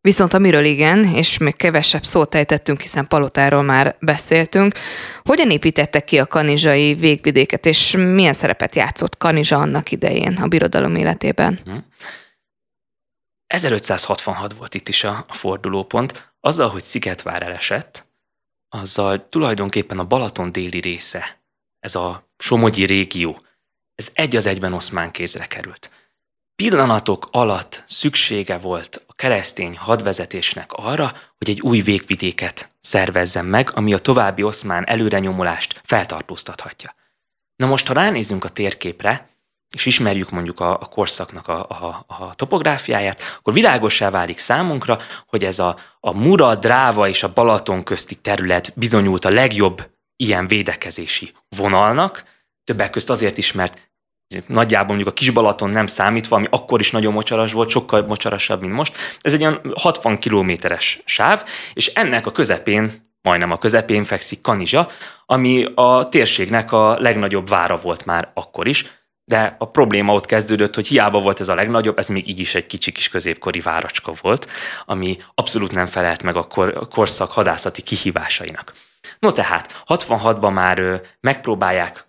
Viszont 0.06 0.34
amiről 0.34 0.66
igen, 0.66 1.04
és 1.04 1.38
még 1.38 1.56
kevesebb 1.56 2.04
szót 2.04 2.36
ejtettünk, 2.36 2.82
hiszen 2.82 3.08
Palotáról 3.08 3.62
már 3.62 3.96
beszéltünk, 4.00 4.74
hogyan 5.24 5.50
építettek 5.50 6.04
ki 6.04 6.20
a 6.20 6.26
kanizsai 6.26 6.94
végvidéket, 6.94 7.66
és 7.66 7.92
milyen 7.92 8.34
szerepet 8.34 8.76
játszott 8.76 9.18
Kanizsa 9.18 9.58
annak 9.58 9.92
idején 9.92 10.34
a 10.34 10.48
birodalom 10.48 10.96
életében? 10.96 11.60
1566 13.48 14.52
hm. 14.52 14.58
volt 14.58 14.74
itt 14.74 14.90
is 14.90 15.04
a, 15.04 15.26
a 15.28 15.34
fordulópont. 15.34 16.34
Azzal, 16.40 16.70
hogy 16.70 16.84
Szigetvár 16.84 17.42
elesett, 17.42 18.08
azzal 18.70 19.30
tulajdonképpen 19.30 20.00
a 20.00 20.06
Balaton 20.06 20.52
déli 20.52 20.80
része, 20.80 21.42
ez 21.80 21.96
a 21.96 22.30
Somogyi 22.38 22.86
régió, 22.86 23.40
ez 23.96 24.10
egy 24.14 24.36
az 24.36 24.46
egyben 24.46 24.74
oszmán 24.74 25.12
kézre 25.12 25.46
került 25.46 25.95
pillanatok 26.56 27.28
alatt 27.32 27.84
szüksége 27.88 28.58
volt 28.58 29.04
a 29.08 29.14
keresztény 29.14 29.78
hadvezetésnek 29.78 30.74
arra, 30.74 31.12
hogy 31.38 31.50
egy 31.50 31.62
új 31.62 31.80
végvidéket 31.80 32.70
szervezzen 32.80 33.46
meg, 33.46 33.70
ami 33.74 33.94
a 33.94 33.98
további 33.98 34.44
oszmán 34.44 34.88
előrenyomulást 34.88 35.82
feltartóztathatja. 35.84 36.96
Na 37.56 37.66
most, 37.66 37.88
ha 37.88 37.94
ránézünk 37.94 38.44
a 38.44 38.50
térképre, 38.50 39.30
és 39.76 39.86
ismerjük 39.86 40.30
mondjuk 40.30 40.60
a, 40.60 40.72
a 40.72 40.86
korszaknak 40.86 41.48
a, 41.48 41.68
a, 41.70 42.06
a 42.08 42.36
topográfiáját, 42.36 43.22
akkor 43.38 43.54
világossá 43.54 44.10
válik 44.10 44.38
számunkra, 44.38 44.98
hogy 45.28 45.44
ez 45.44 45.60
a, 45.60 45.78
a 46.00 46.12
Mura, 46.12 46.56
Dráva 46.56 47.08
és 47.08 47.24
a 47.24 47.34
Balaton 47.34 47.84
közti 47.84 48.16
terület 48.16 48.74
bizonyult 48.76 49.26
a 49.26 49.30
legjobb 49.30 49.92
ilyen 50.16 50.48
védekezési 50.48 51.34
vonalnak, 51.58 52.24
többek 52.64 52.90
közt 52.90 53.10
azért 53.10 53.38
is, 53.38 53.52
mert 53.52 53.94
nagyjából 54.48 54.88
mondjuk 54.88 55.10
a 55.10 55.14
Kisbalaton 55.14 55.70
nem 55.70 55.88
számítva, 55.88 56.36
ami 56.36 56.48
akkor 56.50 56.80
is 56.80 56.92
nagyon 56.92 57.14
mocsaras 57.14 57.54
volt, 57.54 57.70
sokkal 57.70 58.06
mocsarasabb, 58.06 58.62
mint 58.62 58.74
most. 58.74 58.96
Ez 59.22 59.34
egy 59.34 59.42
olyan 59.42 59.74
60 59.76 60.20
kilométeres 60.20 61.02
sáv, 61.06 61.44
és 61.74 61.88
ennek 61.88 62.26
a 62.26 62.32
közepén, 62.32 62.92
majdnem 63.22 63.52
a 63.52 63.58
közepén 63.58 64.04
fekszik 64.04 64.42
Kanizsa, 64.42 64.90
ami 65.26 65.66
a 65.76 66.10
térségnek 66.10 66.72
a 66.72 67.00
legnagyobb 67.00 67.50
vára 67.50 67.76
volt 67.76 68.06
már 68.06 68.32
akkor 68.34 68.68
is, 68.68 68.86
de 69.28 69.56
a 69.60 69.70
probléma 69.70 70.14
ott 70.14 70.26
kezdődött, 70.26 70.76
hogy 70.76 70.88
hiába 70.88 71.20
volt 71.20 71.40
ez 71.40 71.50
a 71.50 71.56
legnagyobb, 71.56 71.98
ez 71.98 72.08
még 72.08 72.28
így 72.28 72.40
is 72.40 72.56
egy 72.56 72.66
kicsi 72.66 72.92
kis 72.92 73.10
középkori 73.10 73.60
váracska 73.60 74.14
volt, 74.22 74.48
ami 74.86 75.18
abszolút 75.36 75.72
nem 75.72 75.86
felelt 75.86 76.24
meg 76.24 76.36
a, 76.36 76.44
kor, 76.44 76.78
a 76.78 76.86
korszak 76.86 77.32
hadászati 77.32 77.82
kihívásainak. 77.82 78.74
No 79.20 79.32
tehát, 79.32 79.84
66-ban 79.88 80.54
már 80.54 81.02
megpróbálják 81.20 82.08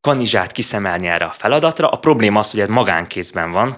Kanizsát 0.00 0.52
kiszemelni 0.52 1.06
erre 1.06 1.24
a 1.24 1.30
feladatra. 1.30 1.88
A 1.88 1.96
probléma 1.96 2.38
az, 2.38 2.50
hogy 2.50 2.60
ez 2.60 2.68
magánkézben 2.68 3.50
van. 3.50 3.76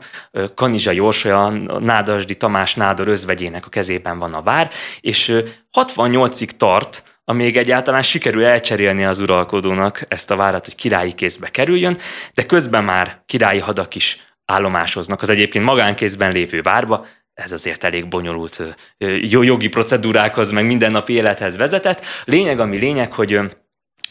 Kanizsa 0.55 0.91
Jósolya, 0.91 1.49
Nádasdi 1.79 2.37
Tamás 2.37 2.75
Nádor 2.75 3.09
özvegyének 3.09 3.67
a 3.67 3.69
kezében 3.69 4.19
van 4.19 4.35
a 4.35 4.43
vár, 4.43 4.71
és 5.01 5.43
68-ig 5.79 6.49
tart, 6.49 7.03
amíg 7.25 7.57
egyáltalán 7.57 8.03
sikerül 8.03 8.45
elcserélni 8.45 9.05
az 9.05 9.19
uralkodónak 9.19 10.03
ezt 10.09 10.31
a 10.31 10.37
várat, 10.37 10.65
hogy 10.65 10.75
királyi 10.75 11.13
kézbe 11.13 11.49
kerüljön, 11.49 11.99
de 12.35 12.47
közben 12.47 12.85
már 12.85 13.23
királyi 13.27 13.61
hadak 13.61 13.95
is 13.95 14.35
állomásoznak 14.45 15.23
az 15.23 15.29
egyébként 15.29 15.65
magánkézben 15.65 16.33
lévő 16.33 16.61
várba, 16.61 17.07
ez 17.35 17.53
azért 17.53 17.85
elég 17.85 18.09
bonyolult 18.09 18.63
jogi 19.31 19.69
procedúrákhoz, 19.69 20.51
meg 20.51 20.67
mindennapi 20.67 21.13
élethez 21.13 21.57
vezetett. 21.57 22.05
Lényeg, 22.25 22.61
ami 22.61 22.77
lényeg, 22.77 23.13
hogy 23.13 23.41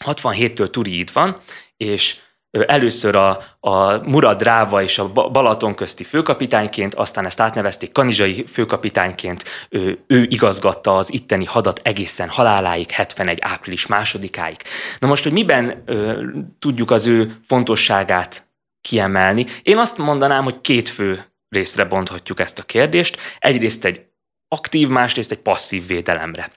67-től 0.04 0.70
Turi 0.70 0.98
itt 0.98 1.10
van, 1.10 1.40
és 1.82 2.20
először 2.50 3.16
a, 3.16 3.38
a 3.60 3.96
Murad 3.96 4.42
Ráva 4.42 4.82
és 4.82 4.98
a 4.98 5.12
Balaton 5.12 5.74
közti 5.74 6.04
főkapitányként, 6.04 6.94
aztán 6.94 7.24
ezt 7.26 7.40
átnevezték 7.40 7.92
kanizsai 7.92 8.44
főkapitányként, 8.46 9.44
ő, 9.68 10.04
ő 10.06 10.26
igazgatta 10.30 10.96
az 10.96 11.12
itteni 11.12 11.44
hadat 11.44 11.80
egészen 11.84 12.28
haláláig, 12.28 12.90
71. 12.90 13.38
április 13.40 13.86
másodikáig. 13.86 14.56
Na 14.98 15.06
most, 15.06 15.22
hogy 15.22 15.32
miben 15.32 15.82
ö, 15.86 16.22
tudjuk 16.58 16.90
az 16.90 17.06
ő 17.06 17.36
fontosságát 17.46 18.46
kiemelni? 18.80 19.46
Én 19.62 19.78
azt 19.78 19.98
mondanám, 19.98 20.44
hogy 20.44 20.60
két 20.60 20.88
fő 20.88 21.24
részre 21.48 21.84
bonthatjuk 21.84 22.40
ezt 22.40 22.58
a 22.58 22.62
kérdést. 22.62 23.16
Egyrészt 23.38 23.84
egy 23.84 24.06
aktív, 24.48 24.88
másrészt 24.88 25.30
egy 25.30 25.38
passzív 25.38 25.86
védelemre. 25.86 26.50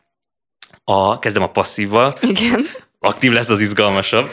A, 0.83 1.19
kezdem 1.19 1.43
a 1.43 1.51
passzívval. 1.51 2.13
Igen 2.21 2.65
aktív 3.05 3.31
lesz, 3.31 3.49
az 3.49 3.59
izgalmasabb. 3.59 4.29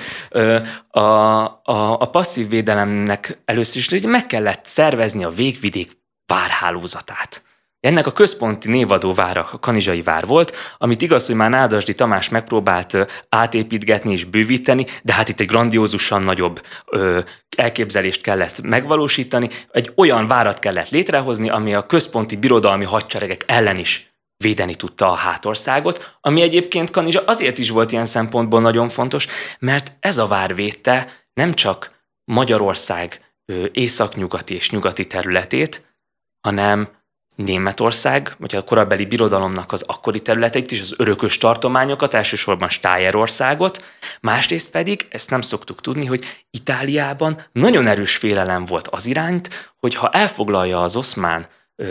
A, 0.88 1.00
a, 1.00 2.00
a 2.00 2.10
passzív 2.10 2.48
védelemnek 2.48 3.42
először 3.44 3.76
is 3.76 3.88
hogy 3.88 4.06
meg 4.06 4.26
kellett 4.26 4.64
szervezni 4.64 5.24
a 5.24 5.28
végvidék 5.28 5.90
várhálózatát. 6.26 7.42
Ennek 7.80 8.06
a 8.06 8.12
központi 8.12 8.68
névadó 8.68 9.14
vára 9.14 9.48
a 9.52 9.58
Kanizsai 9.58 10.02
vár 10.02 10.26
volt, 10.26 10.56
amit 10.78 11.02
igaz, 11.02 11.26
hogy 11.26 11.34
már 11.34 11.50
Nádasdi 11.50 11.94
Tamás 11.94 12.28
megpróbált 12.28 13.24
átépítgetni 13.28 14.12
és 14.12 14.24
bővíteni, 14.24 14.86
de 15.02 15.12
hát 15.12 15.28
itt 15.28 15.40
egy 15.40 15.46
grandiózusan 15.46 16.22
nagyobb 16.22 16.60
ö, 16.86 17.20
elképzelést 17.56 18.20
kellett 18.20 18.62
megvalósítani. 18.62 19.48
Egy 19.70 19.92
olyan 19.96 20.26
várat 20.26 20.58
kellett 20.58 20.88
létrehozni, 20.88 21.50
ami 21.50 21.74
a 21.74 21.86
központi 21.86 22.36
birodalmi 22.36 22.84
hadseregek 22.84 23.44
ellen 23.46 23.76
is 23.76 24.11
védeni 24.42 24.74
tudta 24.74 25.10
a 25.10 25.14
hátországot, 25.14 26.16
ami 26.20 26.42
egyébként 26.42 26.90
Kanizsa 26.90 27.22
azért 27.26 27.58
is 27.58 27.70
volt 27.70 27.92
ilyen 27.92 28.04
szempontból 28.04 28.60
nagyon 28.60 28.88
fontos, 28.88 29.26
mert 29.58 29.92
ez 30.00 30.18
a 30.18 30.26
vár 30.26 30.54
védte 30.54 31.08
nem 31.34 31.54
csak 31.54 31.90
Magyarország 32.24 33.34
északnyugati 33.72 34.54
és 34.54 34.70
nyugati 34.70 35.06
területét, 35.06 35.96
hanem 36.40 36.88
Németország, 37.36 38.34
vagy 38.38 38.56
a 38.56 38.62
korabeli 38.62 39.06
birodalomnak 39.06 39.72
az 39.72 39.84
akkori 39.86 40.20
területeit 40.20 40.70
is, 40.70 40.80
az 40.80 40.94
örökös 40.96 41.38
tartományokat, 41.38 42.14
elsősorban 42.14 42.68
Stájerországot, 42.68 43.84
másrészt 44.20 44.70
pedig, 44.70 45.06
ezt 45.10 45.30
nem 45.30 45.40
szoktuk 45.40 45.80
tudni, 45.80 46.06
hogy 46.06 46.24
Itáliában 46.50 47.40
nagyon 47.52 47.86
erős 47.86 48.16
félelem 48.16 48.64
volt 48.64 48.88
az 48.88 49.06
irányt, 49.06 49.72
hogy 49.78 49.94
ha 49.94 50.10
elfoglalja 50.10 50.82
az 50.82 50.96
oszmán 50.96 51.46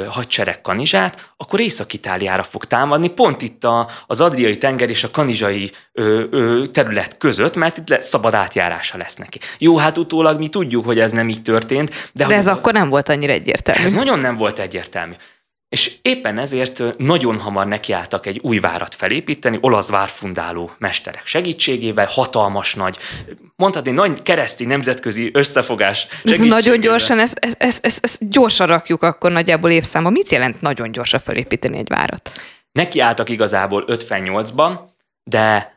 hadsereg 0.07 0.61
Kanizsát, 0.61 1.33
akkor 1.37 1.59
Észak-Itáliára 1.59 2.43
fog 2.43 2.65
támadni, 2.65 3.09
pont 3.09 3.41
itt 3.41 3.63
a, 3.63 3.89
az 4.07 4.21
Adriai 4.21 4.57
tenger 4.57 4.89
és 4.89 5.03
a 5.03 5.11
kanizsai 5.11 5.71
ö, 5.91 6.23
ö, 6.29 6.67
terület 6.67 7.17
között, 7.17 7.55
mert 7.55 7.77
itt 7.77 7.89
le, 7.89 7.99
szabad 7.99 8.33
átjárása 8.33 8.97
lesz 8.97 9.15
neki. 9.15 9.39
Jó, 9.57 9.77
hát 9.77 9.97
utólag 9.97 10.39
mi 10.39 10.47
tudjuk, 10.47 10.85
hogy 10.85 10.99
ez 10.99 11.11
nem 11.11 11.29
így 11.29 11.41
történt. 11.41 12.11
De, 12.13 12.25
de 12.25 12.35
ez 12.35 12.47
hogy, 12.47 12.57
akkor 12.57 12.73
nem 12.73 12.89
volt 12.89 13.09
annyira 13.09 13.31
egyértelmű. 13.31 13.83
Ez 13.83 13.91
nagyon 13.91 14.19
nem 14.19 14.35
volt 14.37 14.59
egyértelmű. 14.59 15.13
És 15.71 15.95
éppen 16.01 16.37
ezért 16.37 16.97
nagyon 16.97 17.39
hamar 17.39 17.67
nekiálltak 17.67 18.25
egy 18.25 18.39
új 18.43 18.59
várat 18.59 18.95
felépíteni, 18.95 19.57
olasz 19.61 19.89
várfundáló 19.89 20.71
mesterek 20.77 21.25
segítségével, 21.25 22.05
hatalmas 22.05 22.75
nagy, 22.75 22.97
mondhatni, 23.55 23.91
nagy 23.91 24.21
keresztény 24.21 24.67
nemzetközi 24.67 25.29
összefogás 25.33 26.07
Ez 26.23 26.43
nagyon 26.43 26.79
gyorsan, 26.79 27.19
ezt, 27.19 27.37
ezt, 27.39 27.55
ezt, 27.61 27.85
ezt, 27.85 27.99
ezt 28.05 28.29
gyorsan 28.29 28.67
rakjuk 28.67 29.03
akkor 29.03 29.31
nagyjából 29.31 29.69
évszámba. 29.69 30.09
Mit 30.09 30.31
jelent 30.31 30.61
nagyon 30.61 30.91
gyorsan 30.91 31.19
felépíteni 31.19 31.77
egy 31.77 31.89
várat? 31.89 32.31
Nekiálltak 32.71 33.29
igazából 33.29 33.85
58-ban, 33.87 34.79
de 35.23 35.75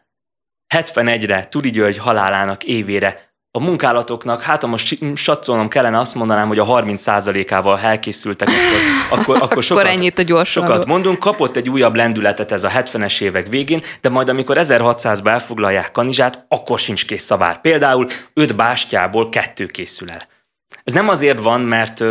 71-re 0.74 1.46
Turi 1.46 1.70
György 1.70 1.98
halálának 1.98 2.64
évére 2.64 3.33
a 3.56 3.60
munkálatoknak, 3.60 4.42
hát 4.42 4.60
ha 4.60 4.66
most 4.66 4.98
satszolnom 5.14 5.68
kellene, 5.68 5.98
azt 5.98 6.14
mondanám, 6.14 6.48
hogy 6.48 6.58
a 6.58 6.64
30%-ával 6.64 7.78
elkészültek, 7.80 8.48
akkor, 8.48 9.18
akkor, 9.18 9.42
akkor 9.42 9.62
sokat, 9.62 9.84
akkor 9.84 9.96
ennyit 9.96 10.18
a 10.18 10.22
gyorsan. 10.22 10.66
sokat 10.66 10.86
mondunk. 10.86 11.18
Kapott 11.18 11.56
egy 11.56 11.68
újabb 11.68 11.94
lendületet 11.94 12.52
ez 12.52 12.64
a 12.64 12.68
70-es 12.68 13.20
évek 13.20 13.48
végén, 13.48 13.82
de 14.00 14.08
majd 14.08 14.28
amikor 14.28 14.56
1600-ba 14.60 15.26
elfoglalják 15.26 15.92
Kanizsát, 15.92 16.44
akkor 16.48 16.78
sincs 16.78 17.06
kész 17.06 17.22
szavár. 17.22 17.60
Például 17.60 18.06
öt 18.34 18.56
bástyából 18.56 19.28
kettő 19.28 19.66
készül 19.66 20.10
el. 20.10 20.22
Ez 20.84 20.92
nem 20.92 21.08
azért 21.08 21.40
van, 21.40 21.60
mert 21.60 22.04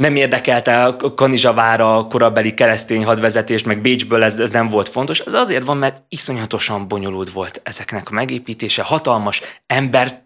nem 0.00 0.16
érdekelte 0.16 0.84
a 0.84 1.14
Kanizsavára 1.14 1.96
a 1.96 2.06
korabeli 2.06 2.54
keresztény 2.54 3.04
hadvezetést, 3.04 3.66
meg 3.66 3.80
Bécsből 3.80 4.22
ez, 4.22 4.38
ez 4.38 4.50
nem 4.50 4.68
volt 4.68 4.88
fontos. 4.88 5.18
Ez 5.18 5.34
azért 5.34 5.64
van, 5.64 5.76
mert 5.76 6.04
iszonyatosan 6.08 6.88
bonyolult 6.88 7.30
volt 7.30 7.60
ezeknek 7.64 8.10
a 8.10 8.14
megépítése, 8.14 8.82
hatalmas 8.82 9.40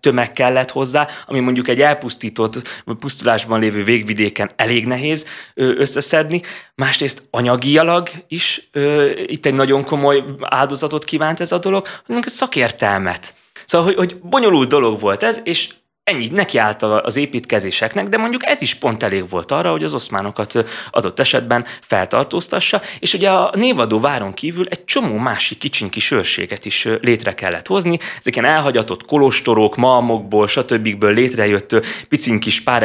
tömeg 0.00 0.32
kellett 0.32 0.70
hozzá, 0.70 1.06
ami 1.26 1.40
mondjuk 1.40 1.68
egy 1.68 1.80
elpusztított, 1.80 2.82
pusztulásban 2.98 3.60
lévő 3.60 3.84
végvidéken 3.84 4.50
elég 4.56 4.87
nehéz 4.87 5.26
összeszedni. 5.54 6.42
Másrészt 6.74 7.22
anyagialag 7.30 8.08
is 8.28 8.70
itt 9.26 9.46
egy 9.46 9.54
nagyon 9.54 9.84
komoly 9.84 10.24
áldozatot 10.40 11.04
kívánt 11.04 11.40
ez 11.40 11.52
a 11.52 11.58
dolog, 11.58 11.87
hanem 12.06 12.22
szakértelmet. 12.22 13.34
Szóval, 13.66 13.87
hogy, 13.87 13.96
hogy 13.96 14.20
bonyolult 14.20 14.68
dolog 14.68 15.00
volt 15.00 15.22
ez, 15.22 15.40
és 15.44 15.68
Ennyi 16.04 16.28
neki 16.32 16.58
állt 16.58 16.82
az 16.82 17.16
építkezéseknek, 17.16 18.08
de 18.08 18.16
mondjuk 18.16 18.46
ez 18.46 18.60
is 18.60 18.74
pont 18.74 19.02
elég 19.02 19.28
volt 19.28 19.50
arra, 19.50 19.70
hogy 19.70 19.84
az 19.84 19.94
oszmánokat 19.94 20.64
adott 20.90 21.20
esetben 21.20 21.64
feltartóztassa, 21.80 22.80
és 22.98 23.14
ugye 23.14 23.30
a 23.30 23.52
névadó 23.54 24.00
váron 24.00 24.32
kívül 24.32 24.66
egy 24.68 24.84
csomó 24.84 25.16
másik 25.16 25.58
kicsinki 25.58 26.00
őrséget 26.10 26.64
is 26.64 26.88
létre 27.00 27.34
kellett 27.34 27.66
hozni. 27.66 27.98
Ezek 28.18 28.36
ilyen 28.36 28.48
elhagyatott 28.48 29.04
kolostorok, 29.04 29.76
malmokból, 29.76 30.46
stb. 30.46 31.04
létrejött 31.04 31.86
picin 32.08 32.40
kis 32.40 32.60
pár 32.60 32.82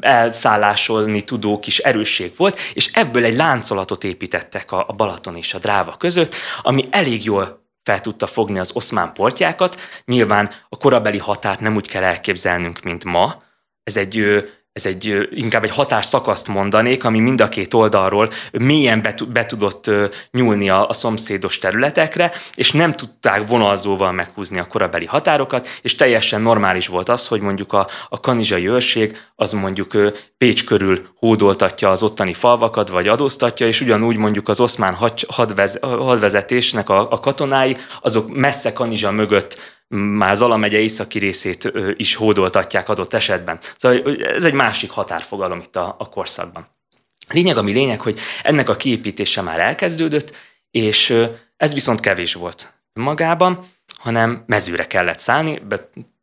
elszállásolni 0.00 1.24
tudó 1.24 1.58
kis 1.58 1.78
erősség 1.78 2.32
volt, 2.36 2.58
és 2.74 2.90
ebből 2.92 3.24
egy 3.24 3.36
láncolatot 3.36 4.04
építettek 4.04 4.72
a 4.72 4.94
Balaton 4.96 5.36
és 5.36 5.54
a 5.54 5.58
Dráva 5.58 5.96
között, 5.96 6.34
ami 6.62 6.84
elég 6.90 7.24
jól 7.24 7.66
fel 7.88 8.00
tudta 8.00 8.26
fogni 8.26 8.58
az 8.58 8.70
oszmán 8.74 9.12
portjákat. 9.12 9.80
Nyilván 10.04 10.50
a 10.68 10.76
korabeli 10.76 11.18
határt 11.18 11.60
nem 11.60 11.76
úgy 11.76 11.88
kell 11.88 12.02
elképzelnünk, 12.02 12.80
mint 12.80 13.04
ma. 13.04 13.42
Ez 13.82 13.96
egy 13.96 14.44
ez 14.78 14.86
egy 14.86 15.28
inkább 15.30 15.64
egy 15.64 15.70
határszakaszt 15.70 16.48
mondanék, 16.48 17.04
ami 17.04 17.18
mind 17.18 17.40
a 17.40 17.48
két 17.48 17.74
oldalról 17.74 18.30
mélyen 18.52 19.02
be, 19.02 19.14
be 19.32 19.46
tudott 19.46 19.90
nyúlni 20.30 20.70
a, 20.70 20.88
a 20.88 20.92
szomszédos 20.92 21.58
területekre, 21.58 22.32
és 22.54 22.72
nem 22.72 22.92
tudták 22.92 23.46
vonalzóval 23.46 24.12
meghúzni 24.12 24.58
a 24.58 24.66
korabeli 24.66 25.06
határokat, 25.06 25.68
és 25.82 25.94
teljesen 25.94 26.42
normális 26.42 26.86
volt 26.86 27.08
az, 27.08 27.26
hogy 27.26 27.40
mondjuk 27.40 27.72
a, 27.72 27.86
a 28.08 28.20
kanizsai 28.20 28.68
őrség 28.68 29.16
az 29.34 29.52
mondjuk 29.52 29.96
Pécs 30.38 30.64
körül 30.64 31.06
hódoltatja 31.16 31.90
az 31.90 32.02
ottani 32.02 32.34
falvakat, 32.34 32.88
vagy 32.88 33.08
adóztatja, 33.08 33.66
és 33.66 33.80
ugyanúgy 33.80 34.16
mondjuk 34.16 34.48
az 34.48 34.60
oszmán 34.60 34.96
hadvez, 35.28 35.78
hadvezetésnek 35.80 36.88
a, 36.88 37.10
a 37.10 37.20
katonái, 37.20 37.76
azok 38.00 38.34
messze 38.34 38.72
Kanizsa 38.72 39.10
mögött 39.10 39.77
már 39.88 40.36
Zala 40.36 40.56
megye 40.56 40.78
északi 40.78 41.18
részét 41.18 41.72
is 41.94 42.14
hódoltatják 42.14 42.88
adott 42.88 43.14
esetben. 43.14 43.58
Szóval 43.78 44.16
ez 44.22 44.44
egy 44.44 44.52
másik 44.52 44.90
határfogalom 44.90 45.58
itt 45.58 45.76
a, 45.76 45.96
a 45.98 46.08
korszakban. 46.08 46.66
Lényeg, 47.28 47.56
ami 47.56 47.72
lényeg, 47.72 48.00
hogy 48.00 48.18
ennek 48.42 48.68
a 48.68 48.76
kiépítése 48.76 49.40
már 49.40 49.60
elkezdődött, 49.60 50.36
és 50.70 51.14
ez 51.56 51.74
viszont 51.74 52.00
kevés 52.00 52.34
volt 52.34 52.72
magában, 52.92 53.64
hanem 53.98 54.44
mezőre 54.46 54.86
kellett 54.86 55.18
szállni, 55.18 55.62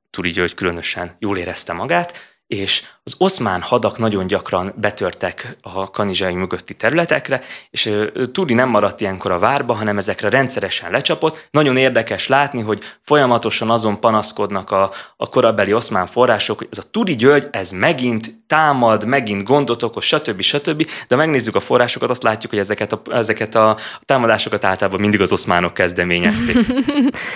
Turi 0.09 0.29
György 0.29 0.53
különösen 0.53 1.15
jól 1.19 1.37
érezte 1.37 1.73
magát, 1.73 2.33
és 2.47 2.83
az 3.07 3.15
oszmán 3.17 3.61
hadak 3.61 3.97
nagyon 3.97 4.27
gyakran 4.27 4.73
betörtek 4.75 5.57
a 5.61 5.89
kanizsai 5.89 6.33
mögötti 6.33 6.73
területekre, 6.73 7.41
és 7.69 7.91
Turi 8.31 8.53
nem 8.53 8.69
maradt 8.69 9.01
ilyenkor 9.01 9.31
a 9.31 9.39
várba, 9.39 9.73
hanem 9.73 9.97
ezekre 9.97 10.29
rendszeresen 10.29 10.91
lecsapott. 10.91 11.47
Nagyon 11.51 11.77
érdekes 11.77 12.27
látni, 12.27 12.61
hogy 12.61 12.83
folyamatosan 13.01 13.69
azon 13.69 13.99
panaszkodnak 13.99 14.71
a, 14.71 14.91
a 15.17 15.29
korabeli 15.29 15.73
oszmán 15.73 16.05
források, 16.05 16.57
hogy 16.57 16.67
ez 16.71 16.77
a 16.77 16.89
Turi 16.91 17.15
György, 17.15 17.47
ez 17.51 17.71
megint 17.71 18.43
támad, 18.47 19.05
megint 19.05 19.43
gondot 19.43 19.83
okoz, 19.83 20.03
stb. 20.03 20.41
stb. 20.41 20.87
De 21.07 21.15
megnézzük 21.15 21.55
a 21.55 21.59
forrásokat, 21.59 22.09
azt 22.09 22.23
látjuk, 22.23 22.51
hogy 22.51 22.61
ezeket 22.61 22.91
a, 22.91 23.01
ezeket 23.11 23.55
a 23.55 23.77
támadásokat 24.05 24.63
általában 24.63 24.99
mindig 24.99 25.21
az 25.21 25.31
oszmánok 25.31 25.73
kezdeményezték. 25.73 26.57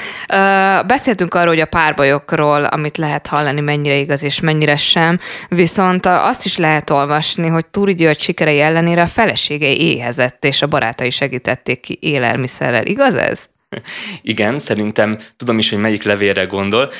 Beszéltünk 0.87 1.33
arról, 1.33 1.47
hogy 1.47 1.59
a 1.59 1.65
párbajokról, 1.65 2.63
amit 2.63 2.97
lehet 2.97 3.27
hallani, 3.27 3.61
mennyire 3.61 3.95
igaz 3.95 4.23
és 4.23 4.39
mennyire 4.39 4.77
sem, 4.77 5.19
viszont 5.59 6.05
azt 6.05 6.45
is 6.45 6.57
lehet 6.57 6.89
olvasni, 6.89 7.47
hogy 7.47 7.65
Túri 7.65 7.95
György 7.95 8.19
sikerei 8.19 8.59
ellenére 8.59 9.01
a 9.01 9.07
felesége 9.07 9.73
éhezett, 9.73 10.45
és 10.45 10.61
a 10.61 10.67
barátai 10.67 11.09
segítették 11.09 11.79
ki 11.79 11.97
élelmiszerrel. 12.01 12.85
Igaz 12.85 13.15
ez? 13.15 13.49
Igen, 14.21 14.59
szerintem 14.59 15.17
tudom 15.37 15.57
is, 15.57 15.69
hogy 15.69 15.79
melyik 15.79 16.03
levélre 16.03 16.43
gondol 16.43 16.91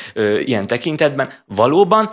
ilyen 0.45 0.67
tekintetben. 0.67 1.29
Valóban 1.45 2.11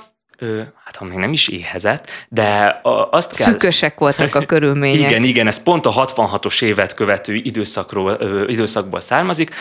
hát 0.84 0.96
ha 0.96 1.04
még 1.04 1.18
nem 1.18 1.32
is 1.32 1.48
éhezett, 1.48 2.10
de 2.28 2.80
azt 3.10 3.36
kell... 3.36 3.46
Szükösek 3.46 3.98
voltak 3.98 4.34
a 4.34 4.44
körülmények. 4.52 5.10
Igen, 5.10 5.22
igen, 5.22 5.46
ez 5.46 5.62
pont 5.62 5.86
a 5.86 5.92
66-os 5.92 6.62
évet 6.62 6.94
követő 6.94 7.34
időszakról, 7.34 8.18
időszakból 8.48 9.00
származik. 9.00 9.54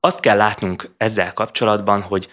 Azt 0.00 0.20
kell 0.20 0.36
látnunk 0.36 0.90
ezzel 0.96 1.32
kapcsolatban, 1.32 2.00
hogy 2.00 2.28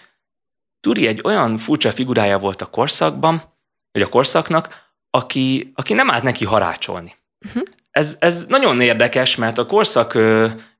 Turi 0.80 1.06
egy 1.06 1.20
olyan 1.24 1.56
furcsa 1.56 1.90
figurája 1.90 2.38
volt 2.38 2.62
a 2.62 2.66
korszakban, 2.66 3.51
vagy 3.92 4.02
a 4.02 4.08
korszaknak, 4.08 4.90
aki, 5.10 5.70
aki 5.74 5.94
nem 5.94 6.10
állt 6.10 6.22
neki 6.22 6.44
harácsolni. 6.44 7.14
Uh-huh. 7.46 7.62
Ez, 7.90 8.16
ez 8.18 8.44
nagyon 8.48 8.80
érdekes, 8.80 9.36
mert 9.36 9.58
a 9.58 9.66
korszak 9.66 10.18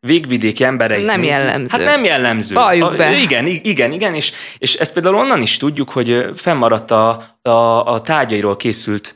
végvidéki 0.00 0.64
emberei... 0.64 1.02
Nem 1.02 1.22
jellemző. 1.22 1.78
Hát 1.78 1.86
nem 1.86 2.04
jellemző. 2.04 2.54
Valljuk 2.54 2.96
be. 2.96 3.16
Igen, 3.16 3.46
igen, 3.46 3.92
igen, 3.92 4.14
és, 4.14 4.32
és 4.58 4.74
ezt 4.74 4.92
például 4.92 5.16
onnan 5.16 5.40
is 5.40 5.56
tudjuk, 5.56 5.90
hogy 5.90 6.30
fennmaradt 6.34 6.90
a, 6.90 7.38
a, 7.42 7.50
a 7.92 8.00
tárgyairól 8.00 8.56
készült 8.56 9.14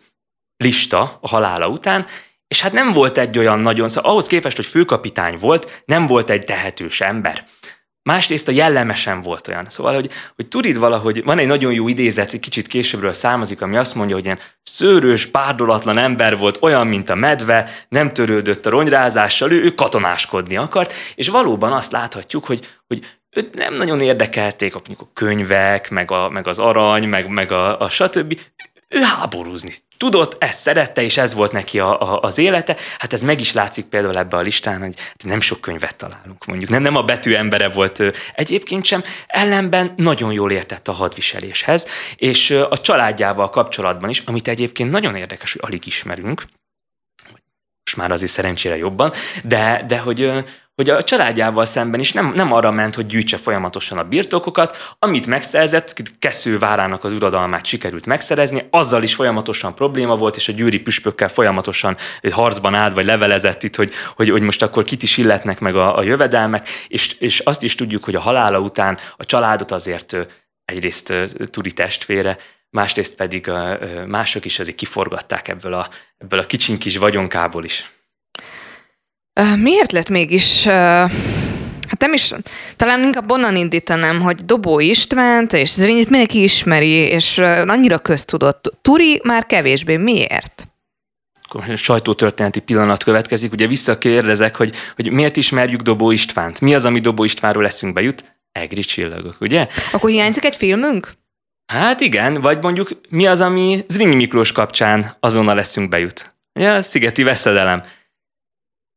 lista 0.57 1.19
a 1.21 1.29
halála 1.29 1.69
után, 1.69 2.07
és 2.49 2.61
hát 2.61 2.73
nem 2.73 2.93
volt 2.93 3.19
egy 3.19 3.39
olyan 3.39 3.61
nagyon, 3.61 3.89
szóval 3.89 4.11
ahhoz 4.11 4.27
képest, 4.27 4.57
hogy 4.57 4.67
főkapitány 4.67 5.37
volt, 5.41 5.83
nem 5.85 6.07
volt 6.07 6.31
egy 6.31 6.45
tehetős 6.45 7.01
ember. 7.01 7.45
Másrészt 8.07 8.49
a 8.49 8.53
jellemesen 8.53 9.21
volt 9.21 9.49
olyan. 9.49 9.65
Szóval, 9.69 9.95
hogy, 9.95 10.11
hogy 10.37 10.47
Turid 10.47 10.79
valahogy, 10.79 11.25
van 11.25 11.39
egy 11.39 11.47
nagyon 11.47 11.73
jó 11.73 11.89
idézet, 11.89 12.41
kicsit 12.41 12.67
későbbről 12.67 13.13
származik, 13.13 13.63
ami 13.63 13.77
azt 13.77 13.95
mondja, 13.95 14.15
hogy 14.15 14.25
ilyen 14.25 14.39
szőrös, 14.63 15.27
párdolatlan 15.27 15.99
ember 15.99 16.39
volt, 16.39 16.59
olyan, 16.61 16.87
mint 16.87 17.09
a 17.09 17.15
medve, 17.15 17.71
nem 17.89 18.13
törődött 18.13 18.67
a 18.67 18.71
ronyrázással, 18.71 19.53
ő, 19.53 19.63
ő 19.63 19.75
katonáskodni 19.75 20.57
akart, 20.57 20.93
és 21.15 21.29
valóban 21.29 21.73
azt 21.73 21.93
láthatjuk, 21.93 22.45
hogy, 22.45 22.69
hogy 22.87 23.05
őt 23.31 23.55
nem 23.55 23.75
nagyon 23.75 24.01
érdekelték 24.01 24.75
a, 24.75 24.81
a 24.99 25.13
könyvek, 25.13 25.91
meg, 25.91 26.11
a, 26.11 26.29
meg 26.29 26.47
az 26.47 26.59
arany, 26.59 27.09
meg, 27.09 27.29
meg 27.29 27.53
a, 27.53 27.81
a 27.81 27.89
stb 27.89 28.39
ő 28.89 29.01
háborúzni 29.01 29.75
tudott, 29.97 30.43
ezt 30.43 30.61
szerette, 30.61 31.03
és 31.03 31.17
ez 31.17 31.35
volt 31.35 31.53
neki 31.53 31.79
a, 31.79 32.01
a, 32.01 32.21
az 32.21 32.39
élete. 32.39 32.77
Hát 32.99 33.13
ez 33.13 33.23
meg 33.23 33.41
is 33.41 33.53
látszik 33.53 33.85
például 33.85 34.19
ebbe 34.19 34.37
a 34.37 34.41
listán, 34.41 34.81
hogy 34.81 34.95
hát 34.99 35.25
nem 35.25 35.41
sok 35.41 35.61
könyvet 35.61 35.97
találunk, 35.97 36.45
mondjuk. 36.45 36.71
Nem, 36.71 36.83
nem 36.83 36.97
a 36.97 37.03
betű 37.03 37.35
embere 37.35 37.69
volt 37.69 37.99
ő 37.99 38.13
egyébként 38.35 38.85
sem, 38.85 39.03
ellenben 39.27 39.93
nagyon 39.97 40.33
jól 40.33 40.53
értett 40.53 40.89
a 40.89 40.93
hadviseléshez, 40.93 41.89
és 42.17 42.51
a 42.51 42.81
családjával 42.81 43.51
kapcsolatban 43.51 44.11
is, 44.11 44.19
amit 44.19 44.49
egyébként 44.49 44.91
nagyon 44.91 45.17
érdekes, 45.17 45.53
hogy 45.53 45.61
alig 45.65 45.87
ismerünk, 45.87 46.43
most 47.97 48.09
már 48.09 48.17
azért 48.17 48.33
szerencsére 48.33 48.77
jobban, 48.77 49.13
de, 49.43 49.85
de 49.87 49.99
hogy, 49.99 50.33
hogy 50.75 50.91
a 50.91 51.03
családjával 51.03 51.65
szemben 51.65 52.01
is 52.01 52.13
nem, 52.13 52.33
nem 52.35 52.53
arra 52.53 52.71
ment, 52.71 52.95
hogy 52.95 53.07
gyűjtse 53.07 53.37
folyamatosan 53.37 53.99
a 53.99 54.03
birtokokat, 54.03 54.95
amit 54.99 55.27
megszerzett, 55.27 55.95
Kesző 56.19 56.59
várának 56.59 57.05
az 57.05 57.13
uradalmát 57.13 57.65
sikerült 57.65 58.07
megszerezni, 58.07 58.67
azzal 58.71 59.03
is 59.03 59.15
folyamatosan 59.15 59.75
probléma 59.75 60.17
volt, 60.17 60.37
és 60.37 60.49
a 60.49 60.53
gyűri 60.53 60.79
püspökkel 60.79 61.29
folyamatosan 61.29 61.97
harcban 62.31 62.75
állt, 62.75 62.95
vagy 62.95 63.05
levelezett 63.05 63.63
itt, 63.63 63.77
hogy, 63.77 63.93
hogy, 64.17 64.31
hogy 64.31 64.43
most 64.43 64.63
akkor 64.63 64.85
kit 64.85 65.03
is 65.03 65.17
illetnek 65.17 65.61
meg 65.61 65.77
a, 65.77 65.99
a 65.99 66.03
jövedelmek, 66.03 66.69
és, 66.89 67.17
és 67.19 67.39
azt 67.39 67.63
is 67.63 67.75
tudjuk, 67.75 68.05
hogy 68.05 68.15
a 68.15 68.21
halála 68.21 68.59
után 68.59 68.99
a 69.17 69.25
családot 69.25 69.71
azért 69.71 70.17
egyrészt 70.65 71.13
Turi 71.51 71.73
testvére, 71.73 72.37
másrészt 72.71 73.15
pedig 73.15 73.51
mások 74.07 74.45
is 74.45 74.59
azért 74.59 74.77
kiforgatták 74.77 75.49
ebből 75.49 75.73
a, 75.73 75.89
ebből 76.19 76.39
a 76.39 76.47
kicsin 76.47 76.79
kis 76.79 76.97
vagyonkából 76.97 77.65
is. 77.65 77.91
Miért 79.57 79.93
lett 79.93 80.09
mégis, 80.09 80.65
hát 80.65 81.99
nem 81.99 82.13
is, 82.13 82.33
talán 82.77 83.03
inkább 83.03 83.31
onnan 83.31 83.57
indítanám, 83.57 84.21
hogy 84.21 84.45
Dobó 84.45 84.81
Istvánt 84.81 85.53
és 85.53 85.71
Zrényit 85.71 86.11
mindenki 86.11 86.43
ismeri, 86.43 86.95
és 86.95 87.39
annyira 87.67 87.99
köztudott. 87.99 88.79
Turi 88.83 89.21
már 89.25 89.47
kevésbé. 89.47 89.97
Miért? 89.97 90.69
sajtótörténeti 91.75 92.61
pillanat 92.61 93.03
következik. 93.03 93.53
Ugye 93.53 93.67
visszakérdezek, 93.67 94.57
hogy, 94.57 94.75
hogy 94.97 95.11
miért 95.11 95.37
ismerjük 95.37 95.81
Dobó 95.81 96.11
Istvánt? 96.11 96.61
Mi 96.61 96.75
az, 96.75 96.85
ami 96.85 97.01
Dobó 97.01 97.25
Istvánról 97.25 97.67
eszünkbe 97.67 98.01
jut? 98.01 98.25
Egri 98.53 98.81
csillagok, 98.81 99.37
ugye? 99.41 99.69
Akkor 99.93 100.11
hiányzik 100.11 100.45
egy 100.45 100.57
filmünk? 100.57 101.13
Hát 101.67 102.01
igen, 102.01 102.35
vagy 102.41 102.63
mondjuk 102.63 102.89
mi 103.09 103.27
az, 103.27 103.41
ami 103.41 103.85
Zrínyi 103.89 104.15
Miklós 104.15 104.53
kapcsán 104.53 105.17
azonnal 105.21 105.55
leszünk 105.55 105.89
bejut. 105.89 106.37
Ugye, 106.55 106.73
a 106.73 106.83
szigeti 106.83 107.23
veszedelem. 107.23 107.83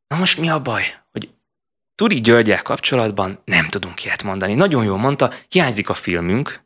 Na 0.07 0.17
most 0.17 0.37
mi 0.37 0.49
a 0.49 0.61
baj? 0.61 0.83
Hogy 1.11 1.29
Turi 1.95 2.19
Györgyel 2.21 2.61
kapcsolatban 2.61 3.41
nem 3.45 3.65
tudunk 3.65 4.03
ilyet 4.03 4.23
mondani. 4.23 4.53
Nagyon 4.53 4.83
jól 4.83 4.97
mondta, 4.97 5.31
hiányzik 5.47 5.89
a 5.89 5.93
filmünk, 5.93 6.63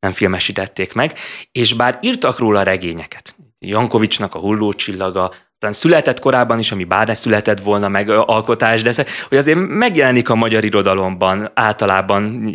nem 0.00 0.12
filmesítették 0.12 0.92
meg, 0.92 1.18
és 1.52 1.74
bár 1.74 1.98
írtak 2.02 2.38
róla 2.38 2.62
regényeket, 2.62 3.36
Jankovicsnak 3.58 4.34
a 4.34 4.38
hullócsillaga, 4.38 5.32
aztán 5.52 5.72
született 5.72 6.18
korábban 6.18 6.58
is, 6.58 6.72
ami 6.72 6.84
bár 6.84 7.06
ne 7.06 7.14
született 7.14 7.60
volna 7.60 7.88
meg 7.88 8.08
alkotás, 8.08 8.82
de 8.82 9.04
hogy 9.28 9.38
azért 9.38 9.58
megjelenik 9.58 10.28
a 10.28 10.34
magyar 10.34 10.64
irodalomban 10.64 11.50
általában 11.54 12.54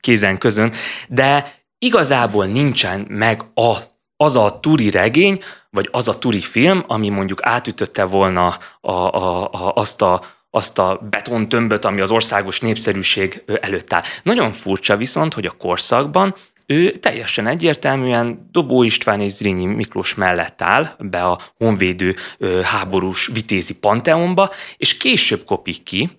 kézen 0.00 0.38
közön, 0.38 0.72
de 1.08 1.61
igazából 1.82 2.46
nincsen 2.46 3.06
meg 3.08 3.42
a, 3.54 3.76
az 4.16 4.36
a 4.36 4.58
turi 4.60 4.90
regény, 4.90 5.38
vagy 5.70 5.88
az 5.90 6.08
a 6.08 6.18
turi 6.18 6.40
film, 6.40 6.84
ami 6.86 7.08
mondjuk 7.08 7.38
átütötte 7.42 8.04
volna 8.04 8.56
a, 8.80 8.90
a, 8.90 9.42
a, 9.42 9.72
azt 9.74 10.02
a 10.02 10.20
azt 10.54 10.78
a 10.78 11.06
betontömböt, 11.10 11.84
ami 11.84 12.00
az 12.00 12.10
országos 12.10 12.60
népszerűség 12.60 13.42
előtt 13.60 13.92
áll. 13.92 14.02
Nagyon 14.22 14.52
furcsa 14.52 14.96
viszont, 14.96 15.34
hogy 15.34 15.46
a 15.46 15.50
korszakban 15.50 16.34
ő 16.66 16.90
teljesen 16.90 17.46
egyértelműen 17.46 18.48
Dobó 18.50 18.82
István 18.82 19.20
és 19.20 19.32
Zrínyi 19.32 19.64
Miklós 19.64 20.14
mellett 20.14 20.62
áll 20.62 20.88
be 20.98 21.22
a 21.22 21.38
honvédő 21.58 22.16
háborús 22.62 23.30
vitézi 23.32 23.78
panteonba, 23.78 24.50
és 24.76 24.96
később 24.96 25.44
kopik 25.44 25.82
ki. 25.82 26.10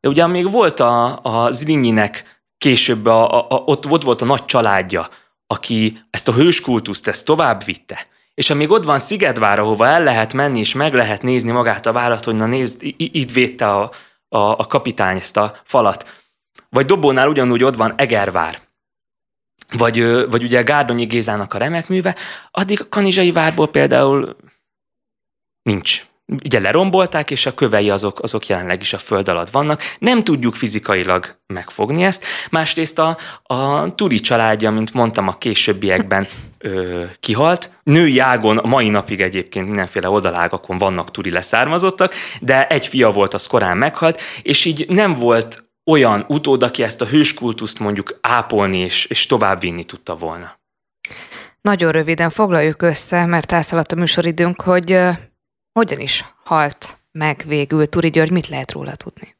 De 0.00 0.08
ugye 0.08 0.26
még 0.26 0.50
volt 0.50 0.80
a, 0.80 1.20
a 1.22 1.52
Zrínyinek 1.52 2.37
később 2.58 3.06
a, 3.06 3.38
a, 3.38 3.46
a, 3.48 3.54
ott, 3.54 3.86
ott 3.86 4.02
volt 4.02 4.20
a 4.20 4.24
nagy 4.24 4.44
családja, 4.44 5.08
aki 5.46 5.98
ezt 6.10 6.28
a 6.28 6.32
hőskultuszt 6.32 7.06
ezt 7.06 7.24
tovább 7.24 7.64
vitte. 7.64 8.06
És 8.34 8.50
amíg 8.50 8.70
ott 8.70 8.84
van 8.84 8.98
Szigetvár, 8.98 9.58
ahova 9.58 9.86
el 9.86 10.02
lehet 10.02 10.32
menni, 10.32 10.58
és 10.58 10.74
meg 10.74 10.94
lehet 10.94 11.22
nézni 11.22 11.50
magát 11.50 11.86
a 11.86 11.92
várat, 11.92 12.24
hogy 12.24 12.34
na 12.34 12.46
nézd, 12.46 12.80
itt 12.96 13.32
védte 13.32 13.70
a, 13.70 13.90
a, 14.28 14.38
a 14.38 14.66
kapitány 14.66 15.16
ezt 15.16 15.36
a 15.36 15.54
falat. 15.64 16.22
Vagy 16.70 16.86
Dobónál 16.86 17.28
ugyanúgy 17.28 17.64
ott 17.64 17.76
van 17.76 17.94
Egervár, 17.96 18.60
vagy, 19.72 20.02
vagy 20.30 20.42
ugye 20.42 20.62
Gárdonyi 20.62 21.04
Gézának 21.04 21.54
a 21.54 21.58
remek 21.58 21.88
műve, 21.88 22.16
addig 22.50 22.80
a 22.80 22.88
Kanizsai 22.88 23.30
várból 23.30 23.68
például 23.68 24.36
nincs 25.62 26.07
ugye 26.44 26.60
lerombolták, 26.60 27.30
és 27.30 27.46
a 27.46 27.54
kövei 27.54 27.90
azok, 27.90 28.20
azok 28.22 28.46
jelenleg 28.46 28.80
is 28.80 28.92
a 28.92 28.98
föld 28.98 29.28
alatt 29.28 29.50
vannak. 29.50 29.82
Nem 29.98 30.24
tudjuk 30.24 30.54
fizikailag 30.54 31.38
megfogni 31.46 32.04
ezt. 32.04 32.24
Másrészt 32.50 32.98
a, 32.98 33.16
a 33.42 33.94
Turi 33.94 34.20
családja, 34.20 34.70
mint 34.70 34.92
mondtam, 34.92 35.28
a 35.28 35.38
későbbiekben 35.38 36.26
ö, 36.58 37.04
kihalt. 37.20 37.70
Női 37.82 38.18
ágon 38.18 38.60
mai 38.64 38.88
napig 38.88 39.20
egyébként 39.20 39.66
mindenféle 39.66 40.08
oldalágakon 40.10 40.78
vannak 40.78 41.10
Turi 41.10 41.30
leszármazottak, 41.30 42.14
de 42.40 42.66
egy 42.66 42.86
fia 42.86 43.10
volt, 43.10 43.34
az 43.34 43.46
korán 43.46 43.76
meghalt, 43.76 44.20
és 44.42 44.64
így 44.64 44.86
nem 44.88 45.14
volt 45.14 45.66
olyan 45.84 46.24
utód, 46.28 46.62
aki 46.62 46.82
ezt 46.82 47.00
a 47.00 47.06
hőskultuszt 47.06 47.78
mondjuk 47.78 48.18
ápolni 48.20 48.78
és, 48.78 49.04
és 49.04 49.26
továbbvinni 49.26 49.84
tudta 49.84 50.14
volna. 50.14 50.56
Nagyon 51.60 51.92
röviden 51.92 52.30
foglaljuk 52.30 52.82
össze, 52.82 53.26
mert 53.26 53.52
elszaladt 53.52 53.92
a 53.92 53.96
műsoridőnk, 53.96 54.60
hogy 54.60 55.00
hogyan 55.72 56.00
is 56.00 56.24
halt 56.44 56.98
meg 57.12 57.44
végül 57.46 57.88
Turi 57.88 58.10
György? 58.10 58.30
Mit 58.30 58.48
lehet 58.48 58.72
róla 58.72 58.94
tudni? 58.94 59.36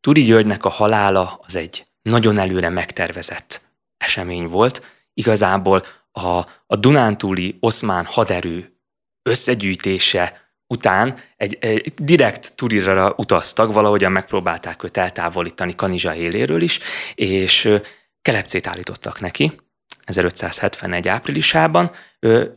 Turi 0.00 0.22
Györgynek 0.22 0.64
a 0.64 0.68
halála 0.68 1.40
az 1.42 1.56
egy 1.56 1.86
nagyon 2.02 2.38
előre 2.38 2.68
megtervezett 2.68 3.60
esemény 3.96 4.46
volt. 4.46 4.82
Igazából 5.14 5.82
a, 6.12 6.46
a 6.66 6.76
Dunántúli 6.76 7.56
oszmán 7.60 8.04
haderő 8.04 8.76
összegyűjtése 9.22 10.50
után 10.66 11.18
egy, 11.36 11.56
egy 11.60 11.94
direkt 11.94 12.56
turira 12.56 13.14
utaztak, 13.16 13.72
valahogyan 13.72 14.12
megpróbálták 14.12 14.82
őt 14.82 14.96
eltávolítani 14.96 15.74
Kanizsa 15.74 16.14
éléről 16.14 16.60
is, 16.60 16.78
és 17.14 17.78
kelepcét 18.22 18.66
állítottak 18.66 19.20
neki 19.20 19.52
1571 20.04 21.08
áprilisában. 21.08 21.90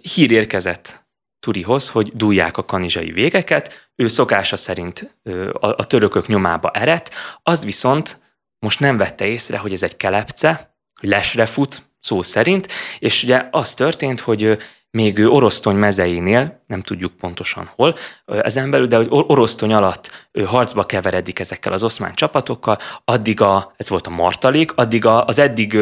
Hír 0.01 0.31
érkezett 0.31 1.08
Turihoz, 1.49 1.89
hogy 1.89 2.11
dúlják 2.13 2.57
a 2.57 2.65
kanizsai 2.65 3.11
végeket, 3.11 3.89
ő 3.95 4.07
szokása 4.07 4.57
szerint 4.57 5.19
a, 5.59 5.85
törökök 5.85 6.27
nyomába 6.27 6.71
erett, 6.71 7.11
azt 7.43 7.63
viszont 7.63 8.21
most 8.59 8.79
nem 8.79 8.97
vette 8.97 9.25
észre, 9.25 9.57
hogy 9.57 9.73
ez 9.73 9.83
egy 9.83 9.97
kelepce, 9.97 10.75
lesre 11.01 11.45
fut, 11.45 11.83
szó 11.99 12.21
szerint, 12.21 12.67
és 12.99 13.23
ugye 13.23 13.47
az 13.51 13.73
történt, 13.73 14.19
hogy 14.19 14.57
még 14.91 15.17
ő 15.17 15.29
Orosztony 15.29 15.75
mezeinél, 15.75 16.63
nem 16.67 16.81
tudjuk 16.81 17.17
pontosan 17.17 17.71
hol, 17.75 17.95
ezen 18.25 18.69
belül, 18.69 18.87
de 18.87 18.95
hogy 18.95 19.07
Orosztony 19.09 19.73
alatt 19.73 20.27
ő 20.31 20.43
harcba 20.43 20.85
keveredik 20.85 21.39
ezekkel 21.39 21.73
az 21.73 21.83
oszmán 21.83 22.13
csapatokkal, 22.13 22.77
addig 23.05 23.41
a, 23.41 23.73
ez 23.77 23.89
volt 23.89 24.07
a 24.07 24.09
martalék, 24.09 24.75
addig 24.75 25.05
a, 25.05 25.25
az 25.25 25.39
eddig 25.39 25.77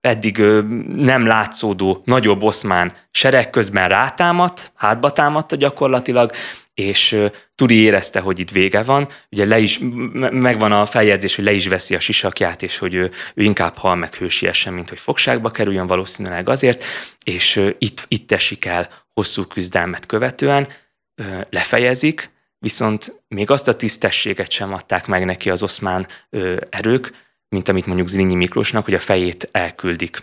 eddig 0.00 0.38
nem 0.96 1.26
látszódó 1.26 2.02
nagyobb 2.04 2.42
oszmán 2.42 2.92
sereg 3.10 3.50
közben 3.50 3.88
rátámadt, 3.88 4.72
hátba 4.74 5.10
támadta 5.10 5.56
gyakorlatilag, 5.56 6.30
és 6.74 7.20
Turi 7.54 7.74
érezte, 7.74 8.20
hogy 8.20 8.38
itt 8.38 8.50
vége 8.50 8.82
van. 8.82 9.08
Ugye 9.30 9.44
le 9.44 9.58
is, 9.58 9.78
megvan 10.30 10.72
a 10.72 10.86
feljegyzés, 10.86 11.36
hogy 11.36 11.44
le 11.44 11.52
is 11.52 11.68
veszi 11.68 11.94
a 11.94 12.00
sisakját, 12.00 12.62
és 12.62 12.78
hogy 12.78 12.94
ő, 12.94 13.10
ő 13.34 13.42
inkább 13.42 13.76
hal 13.76 13.94
meg 13.96 14.14
hősiesen, 14.14 14.72
mint 14.72 14.88
hogy 14.88 14.98
fogságba 14.98 15.50
kerüljön 15.50 15.86
valószínűleg 15.86 16.48
azért, 16.48 16.84
és 17.24 17.70
itt, 17.78 18.04
itt 18.08 18.32
esik 18.32 18.64
el 18.64 18.88
hosszú 19.12 19.44
küzdelmet 19.44 20.06
követően, 20.06 20.68
lefejezik, 21.50 22.30
viszont 22.58 23.22
még 23.28 23.50
azt 23.50 23.68
a 23.68 23.76
tisztességet 23.76 24.50
sem 24.50 24.72
adták 24.72 25.06
meg 25.06 25.24
neki 25.24 25.50
az 25.50 25.62
oszmán 25.62 26.06
erők, 26.70 27.12
mint 27.50 27.68
amit 27.68 27.86
mondjuk 27.86 28.08
Zrínyi 28.08 28.34
Miklósnak, 28.34 28.84
hogy 28.84 28.94
a 28.94 28.98
fejét 28.98 29.48
elküldik 29.52 30.22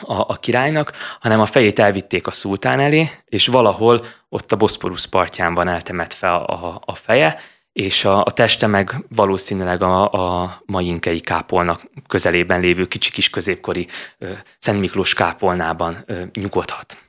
a, 0.00 0.20
a 0.20 0.34
királynak, 0.34 0.92
hanem 1.20 1.40
a 1.40 1.46
fejét 1.46 1.78
elvitték 1.78 2.26
a 2.26 2.30
szultán 2.30 2.80
elé, 2.80 3.10
és 3.24 3.46
valahol 3.46 4.04
ott 4.28 4.52
a 4.52 4.56
Boszporusz 4.56 5.04
partján 5.04 5.54
van 5.54 5.68
eltemetve 5.68 6.32
a, 6.32 6.66
a, 6.66 6.82
a 6.84 6.94
feje, 6.94 7.40
és 7.72 8.04
a, 8.04 8.24
a 8.24 8.30
teste 8.30 8.66
meg 8.66 9.04
valószínűleg 9.08 9.82
a, 9.82 10.12
a 10.42 10.60
mai 10.64 10.86
inkei 10.86 11.20
kápolnak 11.20 11.80
közelében 12.06 12.60
lévő 12.60 12.86
kicsi 12.86 13.10
kis 13.10 13.30
középkori 13.30 13.86
ö, 14.18 14.30
Szent 14.58 14.80
Miklós 14.80 15.14
kápolnában 15.14 15.96
ö, 16.06 16.22
nyugodhat. 16.34 17.05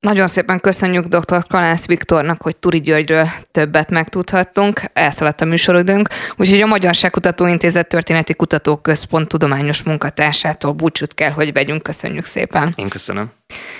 Nagyon 0.00 0.26
szépen 0.26 0.60
köszönjük 0.60 1.06
dr. 1.06 1.46
Kalász 1.48 1.86
Viktornak, 1.86 2.42
hogy 2.42 2.56
Turi 2.56 2.80
Györgyről 2.80 3.28
többet 3.50 3.90
megtudhattunk. 3.90 4.82
Elszaladt 4.92 5.40
a 5.40 5.44
műsorodőnk, 5.44 6.08
úgyhogy 6.36 6.60
a 6.60 6.66
Magyarságkutató 6.66 7.46
Intézet 7.46 7.88
Történeti 7.88 8.34
Kutatóközpont 8.34 9.28
tudományos 9.28 9.82
munkatársától 9.82 10.72
búcsút 10.72 11.14
kell, 11.14 11.30
hogy 11.30 11.52
vegyünk. 11.52 11.82
Köszönjük 11.82 12.24
szépen. 12.24 12.72
Én 12.76 12.88
köszönöm. 12.88 13.30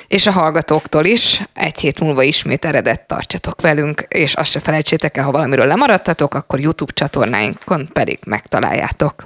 És 0.09 0.27
a 0.27 0.31
hallgatóktól 0.31 1.05
is. 1.05 1.43
Egy 1.55 1.79
hét 1.79 2.01
múlva 2.01 2.23
ismét 2.23 2.65
eredet 2.65 3.07
tartsatok 3.07 3.61
velünk, 3.61 4.05
és 4.09 4.35
azt 4.35 4.51
se 4.51 4.61
felejtsétek 4.61 5.17
el, 5.17 5.25
ha 5.25 5.31
valamiről 5.31 5.67
lemaradtatok, 5.67 6.35
akkor 6.35 6.61
YouTube 6.61 6.93
csatornáinkon 6.93 7.89
pedig 7.93 8.19
megtaláljátok. 8.27 9.25